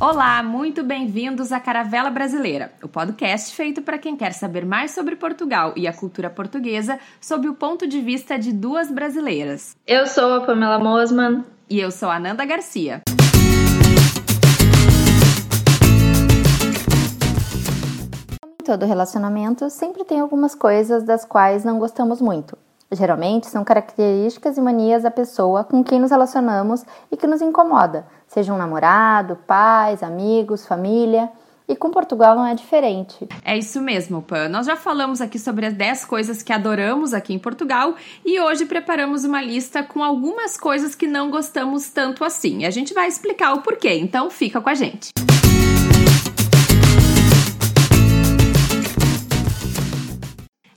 [0.00, 5.14] Olá, muito bem-vindos à Caravela Brasileira, o podcast feito para quem quer saber mais sobre
[5.14, 9.76] Portugal e a cultura portuguesa sob o ponto de vista de duas brasileiras.
[9.86, 11.44] Eu sou a Pamela Mosman.
[11.68, 13.02] E eu sou a Ananda Garcia.
[18.58, 22.56] Em todo relacionamento, sempre tem algumas coisas das quais não gostamos muito.
[22.92, 28.04] Geralmente são características e manias da pessoa com quem nos relacionamos e que nos incomoda,
[28.30, 31.28] seja um namorado, pais, amigos, família.
[31.68, 33.28] E com Portugal não é diferente.
[33.44, 34.48] É isso mesmo, Pan.
[34.48, 38.66] Nós já falamos aqui sobre as 10 coisas que adoramos aqui em Portugal e hoje
[38.66, 42.64] preparamos uma lista com algumas coisas que não gostamos tanto assim.
[42.64, 45.10] A gente vai explicar o porquê, então fica com a gente.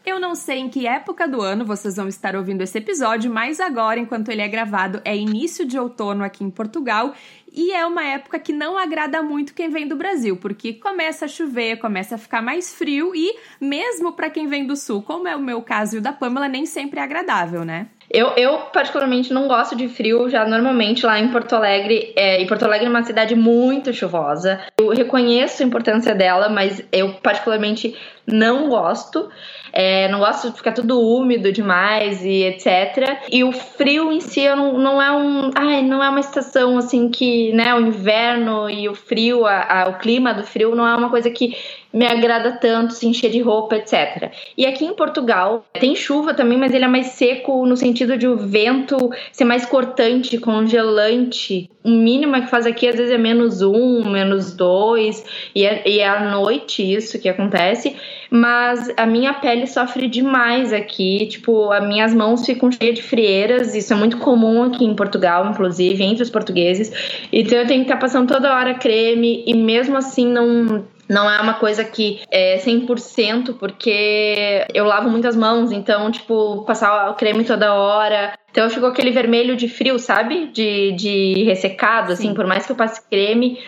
[0.05, 3.59] Eu não sei em que época do ano vocês vão estar ouvindo esse episódio, mas
[3.59, 7.13] agora, enquanto ele é gravado, é início de outono aqui em Portugal
[7.53, 11.27] e é uma época que não agrada muito quem vem do Brasil, porque começa a
[11.27, 15.35] chover, começa a ficar mais frio e, mesmo para quem vem do sul, como é
[15.35, 17.87] o meu caso e o da Pamela, nem sempre é agradável, né?
[18.13, 20.29] Eu, eu, particularmente, não gosto de frio.
[20.29, 24.61] Já normalmente lá em Porto Alegre, é, e Porto Alegre é uma cidade muito chuvosa.
[24.77, 29.29] Eu reconheço a importância dela, mas eu, particularmente, não gosto.
[29.71, 33.19] É, não gosto de ficar tudo úmido demais e etc.
[33.31, 35.49] E o frio em si não, não é um.
[35.55, 39.89] Ai, não é uma estação assim que, né, o inverno e o frio, a, a,
[39.89, 41.55] o clima do frio não é uma coisa que
[41.93, 44.31] me agrada tanto, se encher de roupa, etc.
[44.57, 48.27] E aqui em Portugal tem chuva também, mas ele é mais seco no sentido de
[48.27, 51.69] o vento ser mais cortante, congelante.
[51.83, 55.99] O mínimo que faz aqui às vezes é menos um, menos dois, e é, e
[55.99, 57.95] é à noite isso que acontece.
[58.31, 63.75] Mas a minha pele sofre demais aqui, tipo, as minhas mãos ficam cheias de frieiras,
[63.75, 66.91] isso é muito comum aqui em Portugal, inclusive, entre os portugueses.
[67.31, 71.39] Então eu tenho que estar passando toda hora creme, e mesmo assim não não é
[71.41, 77.43] uma coisa que é 100%, porque eu lavo muitas mãos, então, tipo, passar o creme
[77.43, 78.37] toda hora.
[78.51, 80.47] Então ficou aquele vermelho de frio, sabe?
[80.47, 82.33] De, de ressecado, assim, Sim.
[82.33, 83.59] por mais que eu passe creme.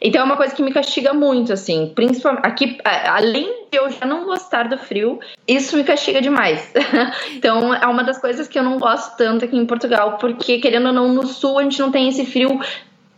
[0.00, 1.90] Então é uma coisa que me castiga muito, assim.
[1.94, 5.18] Principalmente aqui, além de eu já não gostar do frio,
[5.48, 6.72] isso me castiga demais.
[7.34, 10.88] então é uma das coisas que eu não gosto tanto aqui em Portugal, porque querendo
[10.88, 12.60] ou não, no sul a gente não tem esse frio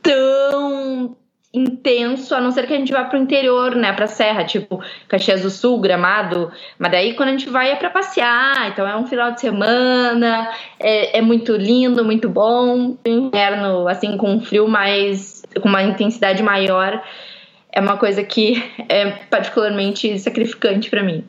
[0.00, 1.16] tão
[1.53, 5.43] intenso, a não ser que a gente vá pro interior, né, pra serra, tipo Caxias
[5.43, 9.07] do Sul, Gramado, mas daí quando a gente vai é pra passear, então é um
[9.07, 15.43] final de semana, é, é muito lindo, muito bom, inverno, assim, com um frio mais,
[15.62, 17.03] com uma intensidade maior,
[17.73, 21.25] é uma coisa que é particularmente sacrificante para mim.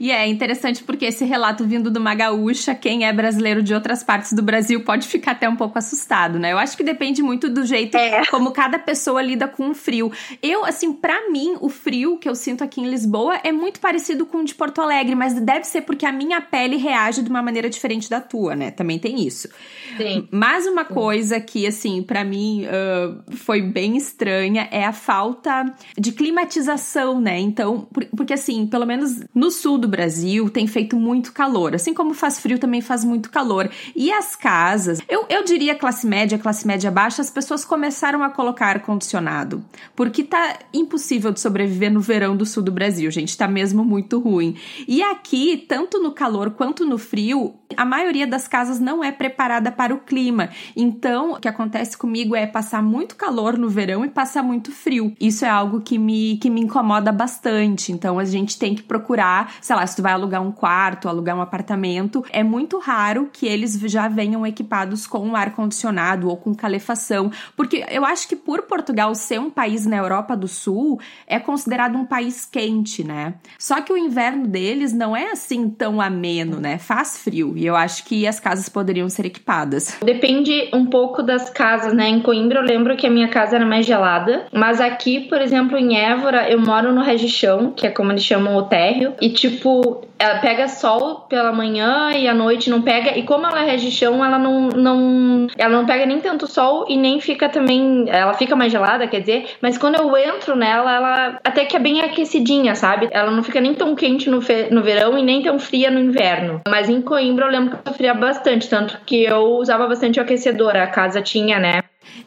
[0.00, 4.02] E é interessante porque esse relato vindo de uma gaúcha, quem é brasileiro de outras
[4.02, 6.52] partes do Brasil pode ficar até um pouco assustado, né?
[6.52, 8.24] Eu acho que depende muito do jeito é.
[8.30, 10.10] como cada pessoa lida com o frio.
[10.42, 14.24] Eu, assim, para mim, o frio que eu sinto aqui em Lisboa é muito parecido
[14.24, 17.42] com o de Porto Alegre, mas deve ser porque a minha pele reage de uma
[17.42, 18.70] maneira diferente da tua, né?
[18.70, 19.50] Também tem isso.
[19.96, 20.28] Sim.
[20.30, 20.94] Mas uma Sim.
[20.94, 27.38] coisa que, assim, para mim uh, foi bem estranha é a falta de climatização, né?
[27.38, 31.74] Então, porque assim, pelo menos no sul do Brasil tem feito muito calor.
[31.74, 33.70] Assim como faz frio, também faz muito calor.
[33.94, 38.30] E as casas, eu, eu diria classe média, classe média baixa, as pessoas começaram a
[38.30, 39.64] colocar ar-condicionado.
[39.94, 43.36] Porque tá impossível de sobreviver no verão do sul do Brasil, gente.
[43.36, 44.56] Tá mesmo muito ruim.
[44.86, 49.70] E aqui, tanto no calor quanto no frio, a maioria das casas não é preparada
[49.80, 50.50] para o clima.
[50.76, 55.16] Então, o que acontece comigo é passar muito calor no verão e passar muito frio.
[55.18, 57.90] Isso é algo que me, que me incomoda bastante.
[57.90, 61.34] Então, a gente tem que procurar, sei lá, se tu vai alugar um quarto, alugar
[61.34, 66.54] um apartamento, é muito raro que eles já venham equipados com ar condicionado ou com
[66.54, 71.38] calefação, porque eu acho que por Portugal ser um país na Europa do Sul, é
[71.38, 73.32] considerado um país quente, né?
[73.58, 76.76] Só que o inverno deles não é assim tão ameno, né?
[76.76, 79.69] Faz frio e eu acho que as casas poderiam ser equipadas.
[79.70, 79.98] Geladas?
[80.02, 82.08] Depende um pouco das casas, né?
[82.08, 85.78] Em Coimbra eu lembro que a minha casa era mais gelada, mas aqui, por exemplo,
[85.78, 90.02] em Évora, eu moro no regichão, que é como eles chamam o térreo, e tipo,
[90.20, 94.22] ela pega sol pela manhã e à noite não pega, e como ela é regichão,
[94.22, 98.54] ela não, não ela não pega nem tanto sol e nem fica também, ela fica
[98.54, 102.74] mais gelada, quer dizer, mas quando eu entro nela, ela até que é bem aquecidinha,
[102.74, 103.08] sabe?
[103.10, 104.40] Ela não fica nem tão quente no,
[104.70, 106.60] no verão e nem tão fria no inverno.
[106.68, 110.22] Mas em Coimbra eu lembro que eu sofria bastante, tanto que eu usava bastante o
[110.22, 111.80] aquecedor, a casa tinha, né?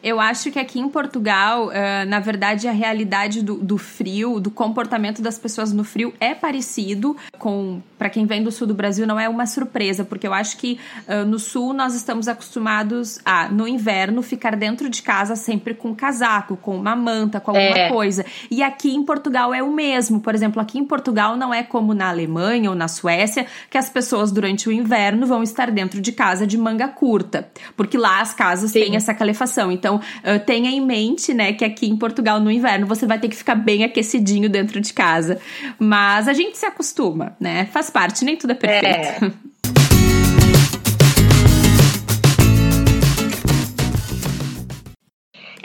[0.04, 4.50] Eu acho que aqui em Portugal, uh, na verdade, a realidade do, do, frio, do
[4.50, 9.06] comportamento das pessoas no frio é parecido com, para quem vem do sul do Brasil,
[9.06, 10.78] não é uma surpresa, porque eu acho que
[11.08, 15.94] uh, no sul nós estamos acostumados a, no inverno, ficar dentro de casa sempre com
[15.94, 17.88] casaco, com uma manta, com alguma é.
[17.88, 18.22] coisa.
[18.50, 20.20] E aqui em Portugal é o mesmo.
[20.20, 23.88] Por exemplo, aqui em Portugal não é como na Alemanha ou na Suécia, que as
[23.88, 28.34] pessoas durante o inverno vão estar dentro de casa de manga curta, porque lá as
[28.34, 28.80] casas Sim.
[28.80, 29.72] têm essa calefação.
[29.72, 33.30] Então, uh, tenha em mente, né, que aqui em Portugal no inverno você vai ter
[33.30, 35.38] que ficar bem aquecidinho dentro de casa.
[35.78, 37.64] Mas a gente se acostuma, né?
[37.72, 39.24] Faz parte, nem tudo é perfeito.
[39.24, 39.44] É.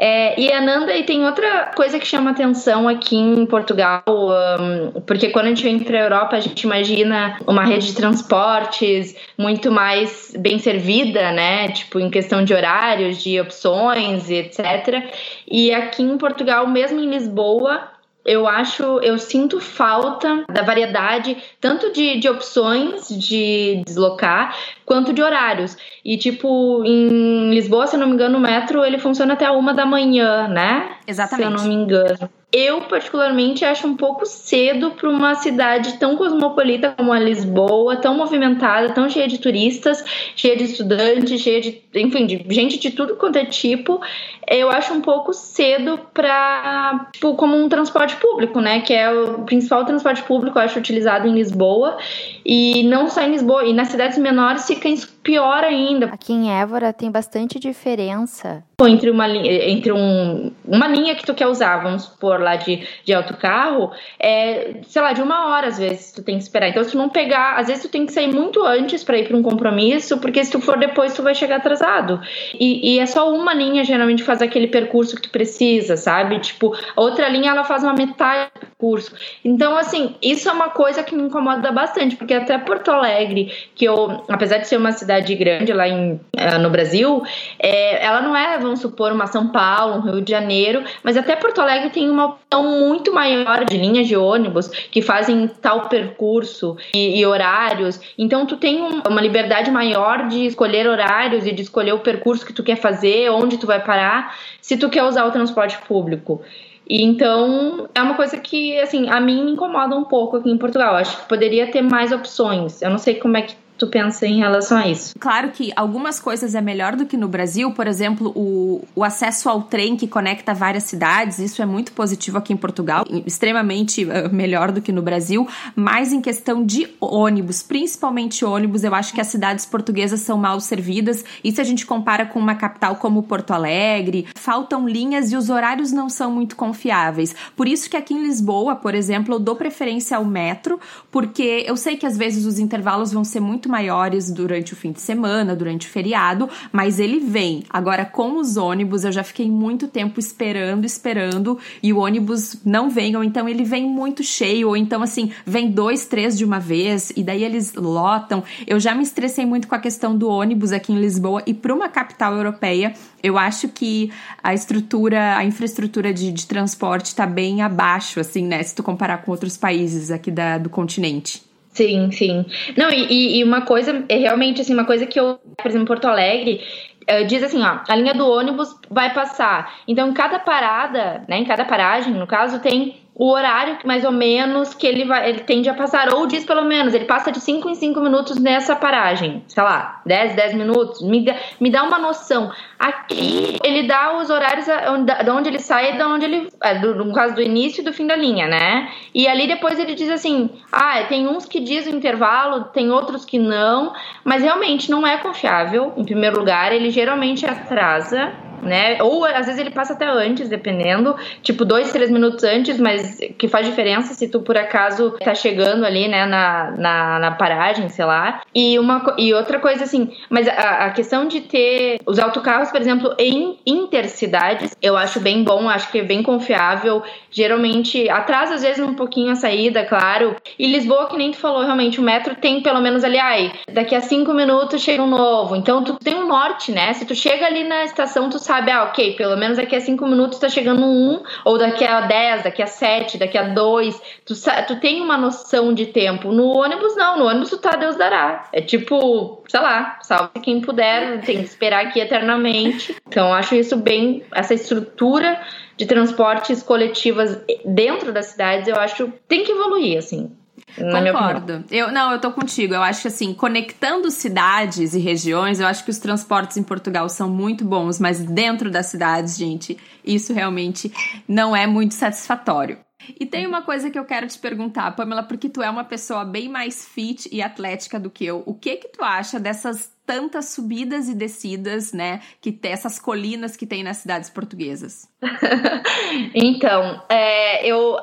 [0.01, 5.29] É, e Ananda, e tem outra coisa que chama atenção aqui em Portugal, um, porque
[5.29, 9.69] quando a gente vem para a Europa, a gente imagina uma rede de transportes muito
[9.69, 11.67] mais bem servida, né?
[11.67, 15.11] Tipo, em questão de horários, de opções, etc.
[15.45, 17.98] E aqui em Portugal, mesmo em Lisboa,
[18.29, 24.55] eu acho, eu sinto falta da variedade, tanto de, de opções de deslocar,
[24.85, 25.75] quanto de horários.
[26.05, 29.73] E, tipo, em Lisboa, se eu não me engano, o metro ele funciona até uma
[29.73, 30.97] da manhã, né?
[31.07, 31.47] Exatamente.
[31.47, 32.29] Se eu não me engano.
[32.51, 38.15] Eu, particularmente, acho um pouco cedo para uma cidade tão cosmopolita como a Lisboa, tão
[38.15, 40.03] movimentada, tão cheia de turistas,
[40.35, 44.01] cheia de estudantes, cheia de, enfim, de gente de tudo quanto é tipo.
[44.47, 48.81] Eu acho um pouco cedo para, tipo, como um transporte público, né?
[48.81, 51.99] Que é o principal transporte público, eu acho, utilizado em Lisboa.
[52.43, 54.89] E não só em Lisboa, e nas cidades menores fica
[55.23, 56.07] pior ainda.
[56.07, 58.63] Aqui em Évora tem bastante diferença.
[58.81, 63.13] Entre uma, entre um, uma linha que tu quer usar, vamos supor, lá de, de
[63.13, 66.69] autocarro, é, sei lá, de uma hora às vezes tu tem que esperar.
[66.69, 69.27] Então, se tu não pegar, às vezes tu tem que sair muito antes para ir
[69.27, 72.21] para um compromisso, porque se tu for depois, tu vai chegar atrasado.
[72.57, 76.39] E, e, é só uma linha, geralmente, faz aquele percurso que tu precisa, sabe?
[76.39, 79.13] Tipo, a outra linha ela faz uma metade do percurso.
[79.43, 83.83] Então, assim, isso é uma coisa que me incomoda bastante, porque até Porto Alegre, que
[83.83, 87.23] eu, apesar de ser uma cidade grande lá em, eh, no Brasil,
[87.57, 91.35] é, ela não é, vamos supor, uma São Paulo, um Rio de Janeiro, mas até
[91.35, 96.77] Porto Alegre tem uma opção muito maior de linhas de ônibus que fazem tal percurso
[96.93, 97.99] e, e horários.
[98.17, 102.45] Então tu tem um, uma liberdade maior de escolher horários e de escolher o percurso
[102.45, 106.41] que tu quer fazer, onde tu vai parar, se tu quer usar o transporte público.
[106.89, 110.95] Então é uma coisa que, assim, a mim me incomoda um pouco aqui em Portugal.
[110.95, 112.81] Acho que poderia ter mais opções.
[112.81, 115.15] Eu não sei como é que tu pensa em relação a isso?
[115.17, 119.49] Claro que algumas coisas é melhor do que no Brasil, por exemplo, o, o acesso
[119.49, 124.29] ao trem que conecta várias cidades, isso é muito positivo aqui em Portugal, extremamente uh,
[124.31, 129.21] melhor do que no Brasil, mas em questão de ônibus, principalmente ônibus, eu acho que
[129.21, 133.23] as cidades portuguesas são mal servidas, e se a gente compara com uma capital como
[133.23, 137.33] Porto Alegre, faltam linhas e os horários não são muito confiáveis.
[137.55, 141.77] Por isso que aqui em Lisboa, por exemplo, eu dou preferência ao metro, porque eu
[141.77, 144.99] sei que às vezes os intervalos vão ser muito muito maiores durante o fim de
[144.99, 147.63] semana, durante o feriado, mas ele vem.
[147.69, 152.89] Agora, com os ônibus, eu já fiquei muito tempo esperando, esperando, e o ônibus não
[152.89, 156.59] vem, ou então ele vem muito cheio, ou então, assim, vem dois, três de uma
[156.59, 158.43] vez, e daí eles lotam.
[158.65, 161.73] Eu já me estressei muito com a questão do ônibus aqui em Lisboa, e para
[161.73, 164.11] uma capital europeia, eu acho que
[164.41, 169.19] a estrutura, a infraestrutura de, de transporte está bem abaixo, assim, né, se tu comparar
[169.19, 171.48] com outros países aqui da, do continente.
[171.79, 172.45] Sim, sim.
[172.75, 175.87] Não, e, e uma coisa, é realmente assim, uma coisa que eu, por exemplo, em
[175.87, 176.61] Porto Alegre,
[177.09, 179.79] uh, diz assim, ó, a linha do ônibus vai passar.
[179.87, 184.13] Então, em cada parada, né, em cada paragem, no caso, tem o horário mais ou
[184.13, 187.41] menos que ele vai, ele tende a passar, ou diz pelo menos, ele passa de
[187.41, 191.83] 5 em 5 minutos nessa paragem, sei lá, 10, 10 minutos, me dá, me dá
[191.83, 192.49] uma noção.
[192.79, 196.49] Aqui ele dá os horários de onde ele sai e de onde ele.
[196.63, 198.89] É, no caso do início e do fim da linha, né?
[199.13, 203.25] E ali depois ele diz assim: ah, tem uns que diz o intervalo, tem outros
[203.25, 203.91] que não,
[204.23, 209.01] mas realmente não é confiável, em primeiro lugar, ele geralmente atrasa né?
[209.01, 213.47] Ou às vezes ele passa até antes, dependendo, tipo dois, três minutos antes, mas que
[213.47, 218.05] faz diferença se tu por acaso tá chegando ali, né, na, na, na paragem, sei
[218.05, 218.41] lá.
[218.53, 222.79] E, uma, e outra coisa assim, mas a, a questão de ter os autocarros, por
[222.79, 227.03] exemplo, em intercidades, eu acho bem bom, acho que é bem confiável.
[227.31, 230.35] Geralmente atrasa às vezes um pouquinho a saída, claro.
[230.57, 233.95] E Lisboa, que nem tu falou, realmente, o metro tem pelo menos ali, ai, daqui
[233.95, 235.55] a cinco minutos chega um novo.
[235.55, 236.93] Então tu tem um norte, né?
[236.93, 240.07] Se tu chega ali na estação, tu sabe, ah, ok, pelo menos daqui a cinco
[240.07, 244.01] minutos tá chegando um, ou daqui a dez, daqui a sete, daqui a dois.
[244.25, 244.33] Tu,
[244.67, 246.31] tu tem uma noção de tempo.
[246.31, 247.19] No ônibus, não.
[247.19, 248.49] No ônibus tu tá, Deus dará.
[248.51, 252.95] É tipo, sei lá, salve quem puder, tem que esperar aqui eternamente.
[253.07, 255.39] Então, acho isso bem, essa estrutura
[255.77, 260.35] de transportes coletivas dentro das cidades, eu acho tem que evoluir, assim.
[260.75, 261.63] Concordo.
[261.71, 262.73] Eu, não, eu tô contigo.
[262.73, 267.09] Eu acho que assim, conectando cidades e regiões, eu acho que os transportes em Portugal
[267.09, 270.91] são muito bons, mas dentro das cidades, gente, isso realmente
[271.27, 272.77] não é muito satisfatório.
[273.17, 276.25] E tem uma coisa que eu quero te perguntar, Pamela, porque tu é uma pessoa
[276.25, 278.43] bem mais fit e atlética do que eu.
[278.45, 283.55] O que que tu acha dessas tantas subidas e descidas, né, que tem essas colinas
[283.55, 285.07] que tem nas cidades portuguesas?
[286.35, 287.97] então, é, eu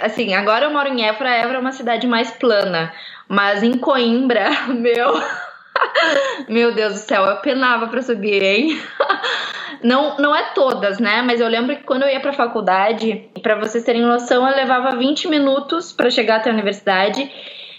[0.00, 2.92] assim, agora eu moro em Évora, Évora é uma cidade mais plana,
[3.28, 5.14] mas em Coimbra, meu,
[6.48, 8.80] meu Deus do céu, eu penava para subir, hein?
[9.82, 11.20] Não, não é todas, né?
[11.20, 14.96] Mas eu lembro que quando eu ia para faculdade, para vocês terem noção, eu levava
[14.96, 17.30] 20 minutos para chegar até a universidade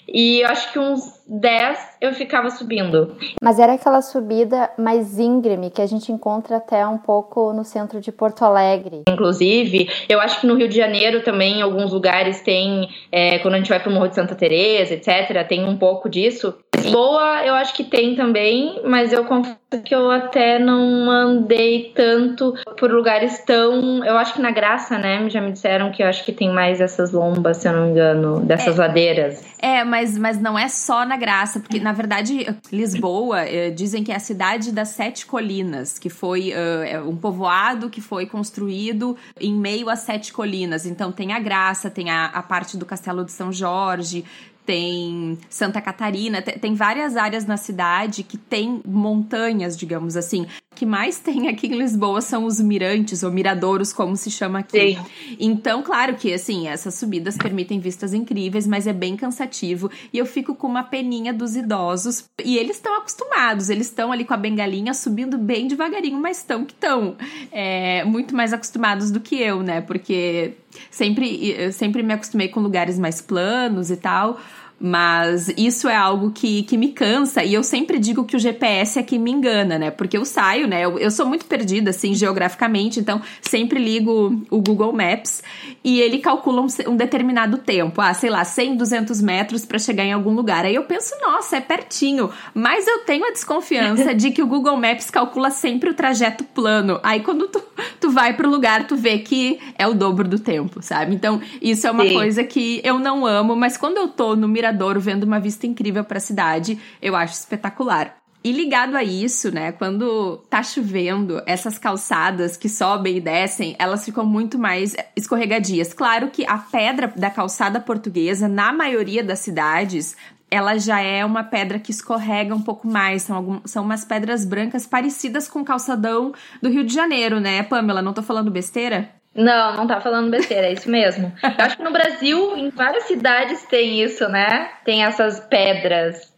[0.07, 3.15] e eu acho que uns 10 eu ficava subindo.
[3.41, 7.99] Mas era aquela subida mais íngreme que a gente encontra até um pouco no centro
[7.99, 9.03] de Porto Alegre.
[9.09, 13.55] Inclusive, eu acho que no Rio de Janeiro também, em alguns lugares, tem, é, quando
[13.55, 16.53] a gente vai para o Morro de Santa Teresa, etc., tem um pouco disso.
[16.91, 22.53] Boa, eu acho que tem também, mas eu confesso que eu até não andei tanto
[22.77, 24.05] por lugares tão.
[24.05, 25.27] Eu acho que na Graça, né?
[25.29, 27.91] Já me disseram que eu acho que tem mais essas lombas, se eu não me
[27.91, 29.43] engano, dessas é, ladeiras.
[29.59, 34.11] É, mas, mas não é só na Graça, porque na verdade Lisboa eh, dizem que
[34.11, 39.53] é a cidade das sete colinas, que foi uh, um povoado que foi construído em
[39.53, 40.85] meio às sete colinas.
[40.85, 44.23] Então tem a Graça, tem a, a parte do Castelo de São Jorge,
[44.67, 50.45] tem Santa Catarina, tem várias áreas na cidade que tem montanhas, digamos assim.
[50.77, 54.95] Que mais tem aqui em Lisboa são os mirantes, ou miradouros, como se chama aqui.
[54.95, 55.35] Sim.
[55.39, 59.89] Então, claro que, assim, essas subidas permitem vistas incríveis, mas é bem cansativo.
[60.13, 62.25] E eu fico com uma peninha dos idosos.
[62.45, 66.63] E eles estão acostumados, eles estão ali com a bengalinha subindo bem devagarinho, mas estão
[66.63, 67.15] que estão.
[67.51, 69.81] É, muito mais acostumados do que eu, né?
[69.81, 70.53] Porque
[70.91, 74.39] sempre, sempre me acostumei com lugares mais planos e tal.
[74.79, 78.99] Mas isso é algo que, que me cansa e eu sempre digo que o GPS
[78.99, 79.89] é que me engana, né?
[79.89, 80.85] Porque eu saio, né?
[80.85, 85.41] Eu, eu sou muito perdida, assim, geograficamente, então sempre ligo o Google Maps
[85.83, 90.03] e ele calcula um, um determinado tempo, ah, sei lá, 100, 200 metros para chegar
[90.03, 90.63] em algum lugar.
[90.63, 94.77] Aí eu penso, nossa, é pertinho, mas eu tenho a desconfiança de que o Google
[94.77, 96.99] Maps calcula sempre o trajeto plano.
[97.01, 97.63] Aí quando tu,
[97.99, 101.15] tu vai pro lugar, tu vê que é o dobro do tempo, sabe?
[101.15, 102.13] Então isso é uma Sim.
[102.13, 106.03] coisa que eu não amo, mas quando eu tô no Miradouro vendo uma vista incrível
[106.03, 108.17] para a cidade, eu acho espetacular.
[108.43, 114.05] E ligado a isso, né, quando tá chovendo, essas calçadas que sobem e descem, elas
[114.05, 115.93] ficam muito mais escorregadias.
[115.93, 120.15] Claro que a pedra da calçada portuguesa, na maioria das cidades,
[120.49, 123.23] ela já é uma pedra que escorrega um pouco mais.
[123.23, 126.31] São, algum, são umas pedras brancas parecidas com o calçadão
[126.61, 128.01] do Rio de Janeiro, né, Pamela?
[128.01, 129.16] Não tô falando besteira?
[129.37, 131.31] Não, não tá falando besteira, é isso mesmo.
[131.43, 134.71] Eu acho que no Brasil, em várias cidades tem isso, né?
[134.83, 136.33] Tem essas pedras.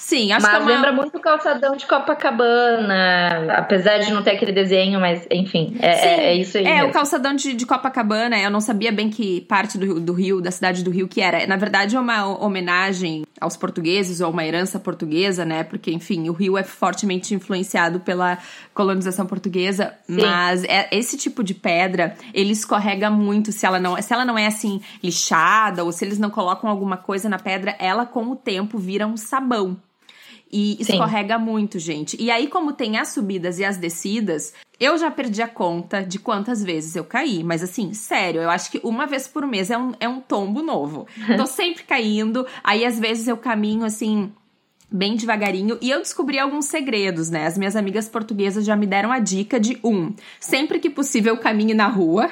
[0.00, 0.74] Sim, acho mas que é uma...
[0.74, 5.88] lembra muito o calçadão de Copacabana, apesar de não ter aquele desenho, mas enfim, é,
[5.88, 6.64] é, é isso aí.
[6.64, 6.88] É, mesmo.
[6.88, 10.50] o calçadão de, de, Copacabana, eu não sabia bem que parte do, do Rio, da
[10.50, 11.46] cidade do Rio que era.
[11.46, 15.64] Na verdade, é uma homenagem aos portugueses ou uma herança portuguesa, né?
[15.64, 18.38] Porque, enfim, o Rio é fortemente influenciado pela
[18.72, 20.22] colonização portuguesa, Sim.
[20.22, 24.38] mas é, esse tipo de pedra, ele escorrega muito se ela não, se ela não
[24.38, 28.34] é assim lixada ou se eles não colocam alguma coisa na pedra, ela com o
[28.34, 29.76] tempo vira um sabão.
[30.52, 31.44] E escorrega Sim.
[31.44, 32.16] muito, gente.
[32.20, 36.18] E aí, como tem as subidas e as descidas, eu já perdi a conta de
[36.18, 37.44] quantas vezes eu caí.
[37.44, 40.62] Mas assim, sério, eu acho que uma vez por mês é um, é um tombo
[40.62, 41.06] novo.
[41.36, 42.46] Tô sempre caindo.
[42.64, 44.32] Aí, às vezes, eu caminho assim.
[44.92, 47.46] Bem devagarinho, e eu descobri alguns segredos, né?
[47.46, 51.74] As minhas amigas portuguesas já me deram a dica de um: sempre que possível caminhe
[51.74, 52.28] na rua,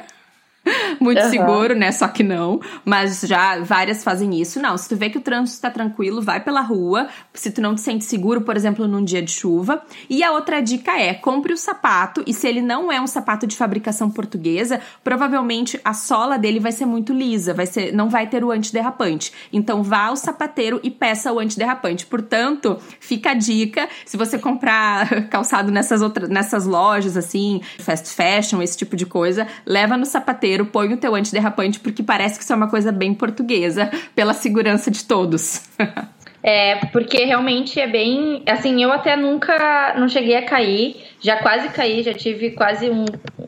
[1.01, 1.31] muito uhum.
[1.31, 1.93] seguro, né?
[1.93, 2.61] Só que não.
[2.85, 4.61] Mas já várias fazem isso.
[4.61, 7.09] Não, se tu vê que o trânsito está tranquilo, vai pela rua.
[7.35, 9.83] Se tu não te sente seguro, por exemplo, num dia de chuva.
[10.09, 12.23] E a outra dica é: compre o sapato.
[12.27, 16.73] E se ele não é um sapato de fabricação portuguesa, provavelmente a sola dele vai
[16.73, 19.33] ser muito lisa, vai ser, não vai ter o antiderrapante.
[19.53, 22.07] Então vá ao sapateiro e peça o antiderrapante.
[22.07, 28.63] Portanto, fica a dica: se você comprar calçado nessas outras nessas lojas assim, fast fashion,
[28.63, 32.45] esse tipo de coisa, leva no sapateiro primeiro põe o teu antiderrapante, porque parece que
[32.45, 35.63] isso é uma coisa bem portuguesa, pela segurança de todos.
[36.41, 38.45] É, porque realmente é bem.
[38.47, 39.95] Assim, eu até nunca.
[39.99, 40.95] Não cheguei a cair.
[41.21, 43.07] Já quase caí, já tive quase um,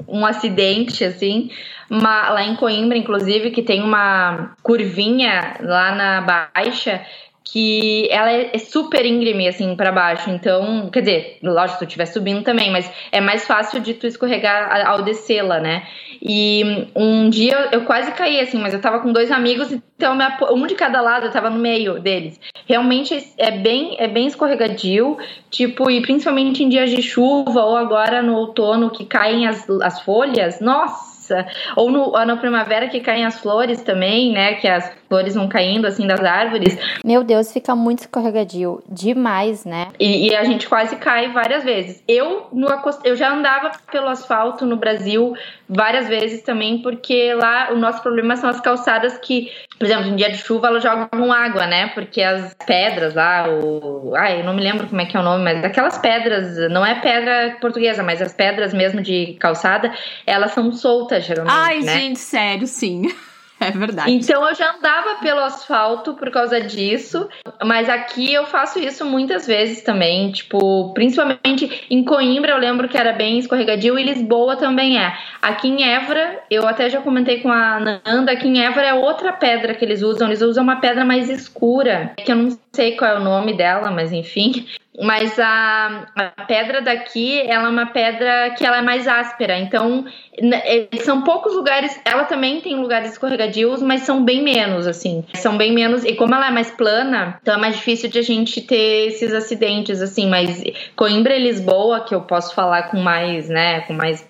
[0.09, 1.51] um acidente, assim.
[1.89, 7.01] Uma, lá em Coimbra, inclusive, que tem uma curvinha lá na baixa
[7.45, 10.31] que ela é, super íngreme, assim, para baixo.
[10.31, 14.07] Então, quer dizer, lógico, se tu estiver subindo também, mas é mais fácil de tu
[14.07, 15.83] escorregar ao descê-la, né?
[16.23, 20.17] E um dia eu quase caí, assim, mas eu tava com dois amigos, então
[20.53, 22.39] um de cada lado, eu tava no meio deles.
[22.67, 25.17] Realmente é bem, é bem escorregadio,
[25.51, 30.01] tipo, e principalmente em dias de chuva ou agora no outono que caem as, as
[30.03, 31.47] folhas, nossa!
[31.75, 34.55] Ou no, na primavera que caem as flores também, né?
[34.55, 36.79] Que as flores vão caindo assim das árvores.
[37.05, 38.81] Meu Deus, fica muito escorregadio.
[38.89, 39.89] Demais, né?
[39.99, 42.01] E, e a gente quase cai várias vezes.
[42.07, 42.69] Eu, no,
[43.03, 45.35] eu já andava pelo asfalto no Brasil
[45.69, 50.15] várias vezes também, porque lá o nosso problema são as calçadas que, por exemplo, em
[50.15, 51.89] dia de chuva elas jogam água, né?
[51.89, 54.15] Porque as pedras lá, o.
[54.15, 56.87] Ai, eu não me lembro como é que é o nome, mas aquelas pedras, não
[56.87, 59.93] é pedra portuguesa, mas as pedras mesmo de calçada,
[60.25, 61.57] elas são soltas geralmente.
[61.57, 61.99] Ai, né?
[61.99, 63.03] gente, sério, sim.
[63.71, 64.11] É verdade.
[64.11, 67.29] Então eu já andava pelo asfalto por causa disso,
[67.63, 72.97] mas aqui eu faço isso muitas vezes também, tipo, principalmente em Coimbra eu lembro que
[72.97, 75.13] era bem escorregadio e Lisboa também é.
[75.43, 79.33] Aqui em Évora, eu até já comentei com a Nanda, aqui em Évora é outra
[79.33, 83.11] pedra que eles usam, eles usam uma pedra mais escura, que eu não sei qual
[83.11, 84.67] é o nome dela, mas enfim,
[85.03, 89.59] mas a, a, pedra daqui ela é uma pedra que ela é mais áspera.
[89.59, 90.05] Então
[90.39, 95.25] é, são poucos lugares ela também tem lugares escorregadios mas são bem menos assim.
[95.35, 98.23] São bem menos e como ela é mais plana então é mais difícil de a
[98.23, 100.29] gente ter esses acidentes assim.
[100.29, 100.63] Mas
[100.95, 104.29] Coimbra e Lisboa que eu posso falar com mais né com mais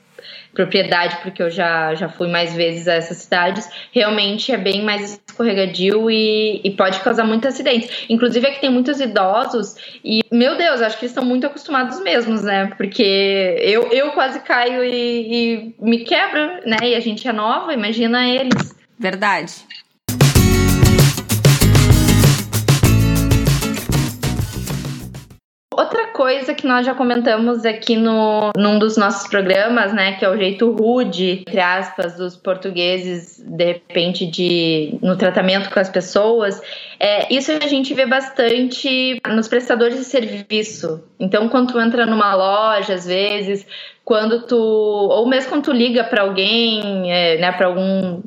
[0.52, 5.20] propriedade, porque eu já, já fui mais vezes a essas cidades, realmente é bem mais
[5.27, 8.07] escorregadio e, e pode causar muitos acidentes.
[8.09, 12.42] Inclusive aqui tem muitos idosos e, meu Deus, acho que eles estão muito acostumados mesmos,
[12.42, 12.70] né?
[12.77, 16.79] Porque eu, eu quase caio e, e me quebro, né?
[16.83, 18.74] E a gente é nova, imagina eles.
[18.98, 19.53] Verdade.
[25.81, 30.29] Outra coisa que nós já comentamos aqui no, num dos nossos programas, né, que é
[30.29, 36.61] o jeito rude, entre aspas, dos portugueses, de repente, de no tratamento com as pessoas,
[36.99, 41.03] é, isso a gente vê bastante nos prestadores de serviço.
[41.19, 43.66] Então, quando tu entra numa loja, às vezes,
[44.05, 48.21] quando tu ou mesmo quando tu liga para alguém, é, né, para algum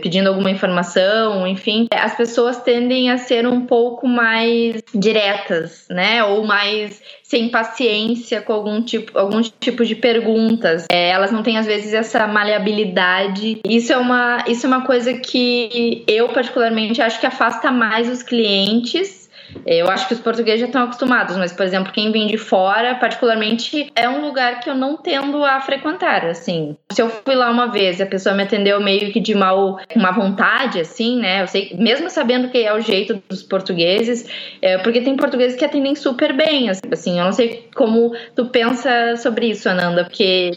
[0.00, 6.44] pedindo alguma informação, enfim, as pessoas tendem a ser um pouco mais diretas, né, ou
[6.44, 10.86] mais sem paciência com algum tipo, algum tipo de perguntas.
[10.90, 13.60] É, elas não têm às vezes essa maleabilidade.
[13.66, 18.22] Isso é uma, isso é uma coisa que eu particularmente acho que afasta mais os
[18.22, 19.21] clientes
[19.66, 22.94] eu acho que os portugueses já estão acostumados, mas, por exemplo, quem vem de fora,
[22.94, 26.76] particularmente, é um lugar que eu não tendo a frequentar, assim.
[26.90, 29.78] Se eu fui lá uma vez e a pessoa me atendeu meio que de mal,
[29.96, 31.42] má vontade, assim, né?
[31.42, 34.28] Eu sei, mesmo sabendo que é o jeito dos portugueses,
[34.60, 37.18] é, porque tem portugueses que atendem super bem, assim.
[37.18, 40.52] Eu não sei como tu pensa sobre isso, Ananda, porque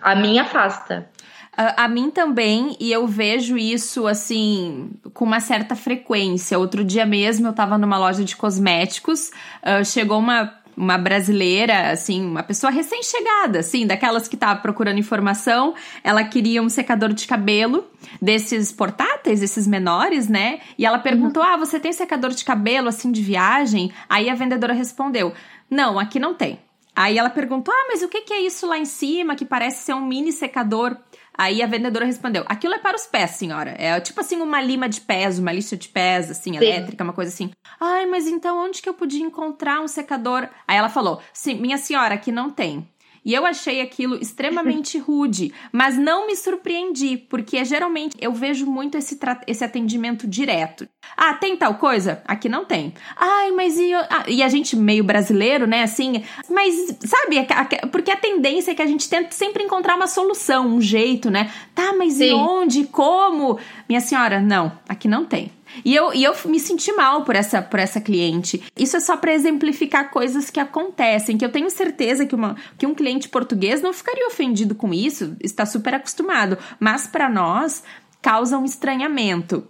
[0.00, 1.06] a minha afasta.
[1.56, 6.58] Uh, a mim também, e eu vejo isso assim com uma certa frequência.
[6.58, 9.30] Outro dia mesmo eu tava numa loja de cosméticos,
[9.62, 15.74] uh, chegou uma uma brasileira, assim, uma pessoa recém-chegada, assim, daquelas que tava procurando informação.
[16.02, 17.86] Ela queria um secador de cabelo
[18.20, 20.60] desses portáteis, esses menores, né?
[20.76, 21.48] E ela perguntou: uhum.
[21.48, 23.92] Ah, você tem secador de cabelo assim de viagem?
[24.08, 25.32] Aí a vendedora respondeu:
[25.70, 26.58] Não, aqui não tem.
[26.94, 29.94] Aí ela perguntou: Ah, mas o que é isso lá em cima que parece ser
[29.94, 30.96] um mini secador?
[31.36, 33.74] Aí a vendedora respondeu: aquilo é para os pés, senhora.
[33.78, 36.56] É tipo assim, uma lima de pés, uma lixa de pés, assim, Sim.
[36.56, 37.50] elétrica, uma coisa assim.
[37.80, 40.48] Ai, mas então onde que eu podia encontrar um secador?
[40.66, 41.20] Aí ela falou:
[41.60, 42.88] minha senhora, aqui não tem.
[43.24, 48.98] E eu achei aquilo extremamente rude, mas não me surpreendi, porque geralmente eu vejo muito
[48.98, 50.86] esse, esse atendimento direto.
[51.16, 52.22] Ah, tem tal coisa?
[52.26, 52.92] Aqui não tem.
[53.16, 55.82] Ai, mas e, ah, e a gente meio brasileiro, né?
[55.82, 57.46] Assim, mas sabe,
[57.90, 61.50] porque a tendência é que a gente tenta sempre encontrar uma solução, um jeito, né?
[61.74, 62.30] Tá, mas Sim.
[62.30, 62.84] e onde?
[62.84, 63.58] Como?
[63.88, 65.50] Minha senhora, não, aqui não tem.
[65.84, 68.62] E eu, e eu me senti mal por essa, por essa cliente.
[68.76, 72.86] Isso é só para exemplificar coisas que acontecem, que eu tenho certeza que, uma, que
[72.86, 76.58] um cliente português não ficaria ofendido com isso, está super acostumado.
[76.78, 77.82] Mas para nós,
[78.20, 79.66] causa um estranhamento.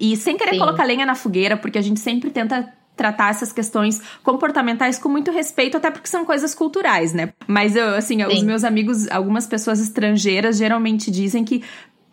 [0.00, 0.58] E sem querer Sim.
[0.58, 5.30] colocar lenha na fogueira, porque a gente sempre tenta tratar essas questões comportamentais com muito
[5.30, 7.32] respeito, até porque são coisas culturais, né?
[7.46, 8.26] Mas eu, assim, Sim.
[8.26, 11.62] os meus amigos, algumas pessoas estrangeiras geralmente dizem que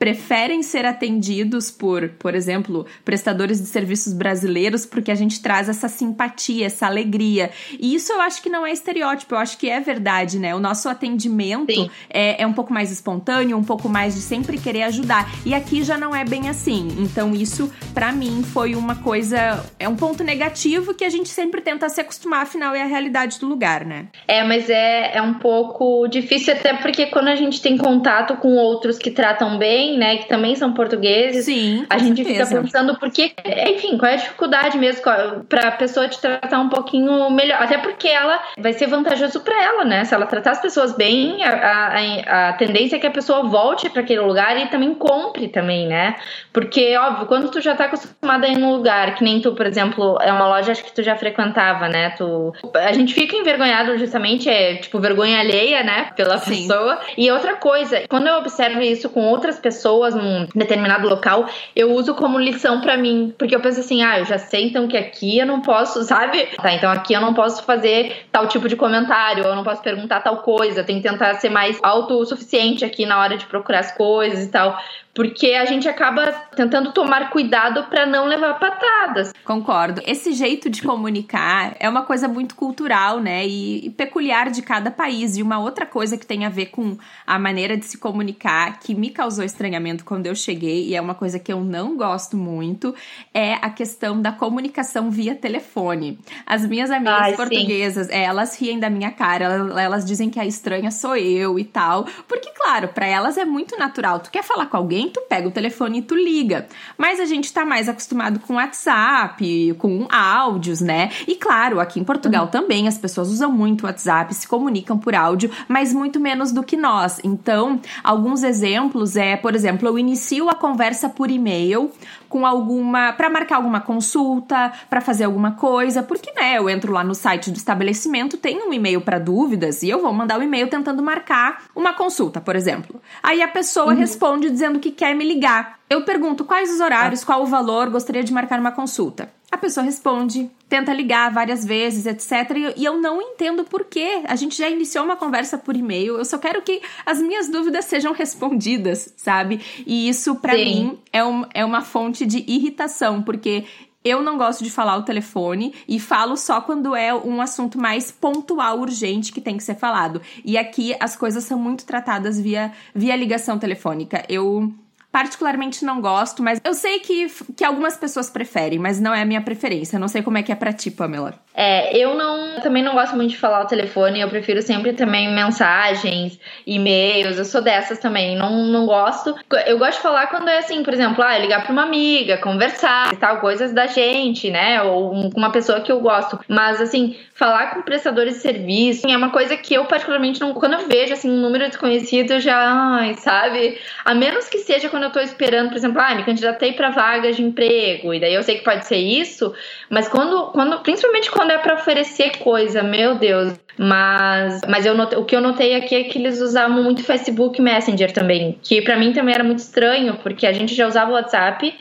[0.01, 5.87] preferem ser atendidos por, por exemplo, prestadores de serviços brasileiros, porque a gente traz essa
[5.87, 7.51] simpatia, essa alegria.
[7.79, 10.55] E isso eu acho que não é estereótipo, eu acho que é verdade, né?
[10.55, 14.81] O nosso atendimento é, é, um pouco mais espontâneo, um pouco mais de sempre querer
[14.81, 15.29] ajudar.
[15.45, 16.87] E aqui já não é bem assim.
[16.97, 19.63] Então, isso, para mim, foi uma coisa.
[19.77, 23.39] É um ponto negativo que a gente sempre tenta se acostumar, afinal, é a realidade
[23.39, 24.07] do lugar, né?
[24.27, 28.55] É, mas é, é um pouco difícil, até porque quando a gente tem contato com
[28.55, 31.45] outros que tratam bem né, que também são portugueses.
[31.45, 32.45] Sim, a gente certeza.
[32.45, 33.33] fica pensando porque,
[33.67, 35.01] enfim, qual é a dificuldade mesmo
[35.47, 39.61] para a pessoa te tratar um pouquinho melhor, até porque ela vai ser vantajoso para
[39.63, 40.05] ela, né?
[40.05, 43.89] Se ela tratar as pessoas bem, a, a, a tendência é que a pessoa volte
[43.89, 46.15] para aquele lugar e também compre também, né?
[46.53, 49.65] Porque óbvio, quando tu já tá acostumada a ir num lugar que nem tu, por
[49.65, 52.11] exemplo, é uma loja acho que tu já frequentava, né?
[52.11, 56.67] Tu a gente fica envergonhado justamente é tipo vergonha alheia, né, pela Sim.
[56.67, 56.99] pessoa.
[57.17, 61.91] E outra coisa, quando eu observo isso com outras pessoas pessoas num determinado local, eu
[61.91, 64.95] uso como lição para mim, porque eu penso assim, ah, eu já sei então que
[64.95, 66.45] aqui eu não posso, sabe?
[66.57, 70.21] Tá, então aqui eu não posso fazer tal tipo de comentário, eu não posso perguntar
[70.21, 74.45] tal coisa, tem que tentar ser mais autossuficiente aqui na hora de procurar as coisas
[74.45, 74.77] e tal
[75.13, 79.33] porque a gente acaba tentando tomar cuidado para não levar patadas.
[79.43, 80.01] Concordo.
[80.05, 84.89] Esse jeito de comunicar é uma coisa muito cultural, né, e, e, peculiar de cada
[84.89, 85.37] país.
[85.37, 86.97] E uma outra coisa que tem a ver com
[87.27, 91.15] a maneira de se comunicar que me causou estranhamento quando eu cheguei e é uma
[91.15, 92.95] coisa que eu não gosto muito
[93.33, 96.19] é a questão da comunicação via telefone.
[96.45, 100.39] As minhas amigas Ai, portuguesas, é, elas riem da minha cara, elas, elas dizem que
[100.39, 104.19] a estranha sou eu e tal, porque claro, para elas é muito natural.
[104.19, 106.67] Tu quer falar com alguém alguém, tu pega o telefone e tu liga.
[106.97, 111.09] Mas a gente tá mais acostumado com WhatsApp, com áudios, né?
[111.27, 112.51] E claro, aqui em Portugal uhum.
[112.51, 116.63] também as pessoas usam muito o WhatsApp, se comunicam por áudio, mas muito menos do
[116.63, 117.19] que nós.
[117.23, 121.91] Então, alguns exemplos é, por exemplo, eu inicio a conversa por e-mail
[122.31, 127.03] com alguma para marcar alguma consulta, para fazer alguma coisa, porque né, eu entro lá
[127.03, 130.43] no site do estabelecimento, tem um e-mail para dúvidas e eu vou mandar o um
[130.43, 133.01] e-mail tentando marcar uma consulta, por exemplo.
[133.21, 133.99] Aí a pessoa uhum.
[133.99, 135.79] responde dizendo que quer me ligar.
[135.89, 139.31] Eu pergunto quais os horários, qual o valor, gostaria de marcar uma consulta.
[139.51, 142.73] A pessoa responde, tenta ligar várias vezes, etc.
[142.77, 144.21] E eu não entendo por quê.
[144.25, 146.17] A gente já iniciou uma conversa por e-mail.
[146.17, 149.59] Eu só quero que as minhas dúvidas sejam respondidas, sabe?
[149.85, 153.65] E isso, para mim, é, um, é uma fonte de irritação, porque
[154.03, 158.11] eu não gosto de falar o telefone e falo só quando é um assunto mais
[158.11, 160.21] pontual, urgente, que tem que ser falado.
[160.43, 164.23] E aqui as coisas são muito tratadas via, via ligação telefônica.
[164.27, 164.73] Eu
[165.11, 169.25] particularmente não gosto, mas eu sei que, que algumas pessoas preferem, mas não é a
[169.25, 169.97] minha preferência.
[169.97, 171.35] Eu não sei como é que é pra ti, Pamela.
[171.53, 175.33] É, eu não também não gosto muito de falar o telefone, eu prefiro sempre também
[175.33, 179.35] mensagens, e-mails, eu sou dessas também, não, não gosto.
[179.65, 183.13] Eu gosto de falar quando é assim, por exemplo, ah, ligar pra uma amiga, conversar
[183.13, 184.81] e tal, coisas da gente, né?
[184.81, 186.39] Ou com uma pessoa que eu gosto.
[186.47, 190.53] Mas assim, falar com prestadores de serviço é uma coisa que eu particularmente não.
[190.53, 193.77] Quando eu vejo assim um número desconhecido, eu já, ai, sabe?
[194.05, 197.35] A menos que seja quando eu tô esperando, por exemplo, ah, me candidatei para vagas
[197.35, 199.53] de emprego, e daí eu sei que pode ser isso,
[199.89, 203.53] mas quando, quando principalmente quando é para oferecer coisa, meu Deus.
[203.77, 208.11] Mas, mas eu o que eu notei aqui é que eles usavam muito Facebook Messenger
[208.11, 211.73] também, que para mim também era muito estranho, porque a gente já usava o WhatsApp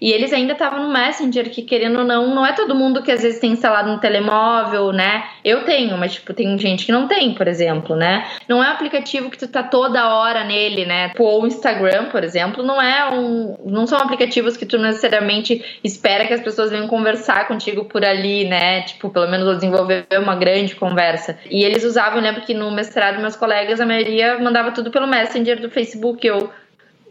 [0.00, 3.10] e eles ainda estavam no Messenger, que querendo ou não, não é todo mundo que
[3.10, 5.24] às vezes tem instalado no telemóvel, né?
[5.44, 8.26] Eu tenho, mas tipo, tem gente que não tem, por exemplo, né?
[8.48, 11.08] Não é um aplicativo que tu tá toda hora nele, né?
[11.08, 13.56] Tipo, o Instagram, por exemplo, não é um.
[13.64, 18.44] Não são aplicativos que tu necessariamente espera que as pessoas venham conversar contigo por ali,
[18.44, 18.82] né?
[18.82, 21.38] Tipo, pelo menos desenvolver uma grande conversa.
[21.50, 25.06] E eles usavam, eu lembro que no mestrado, meus colegas, a maioria mandava tudo pelo
[25.06, 26.26] Messenger do Facebook.
[26.26, 26.50] Eu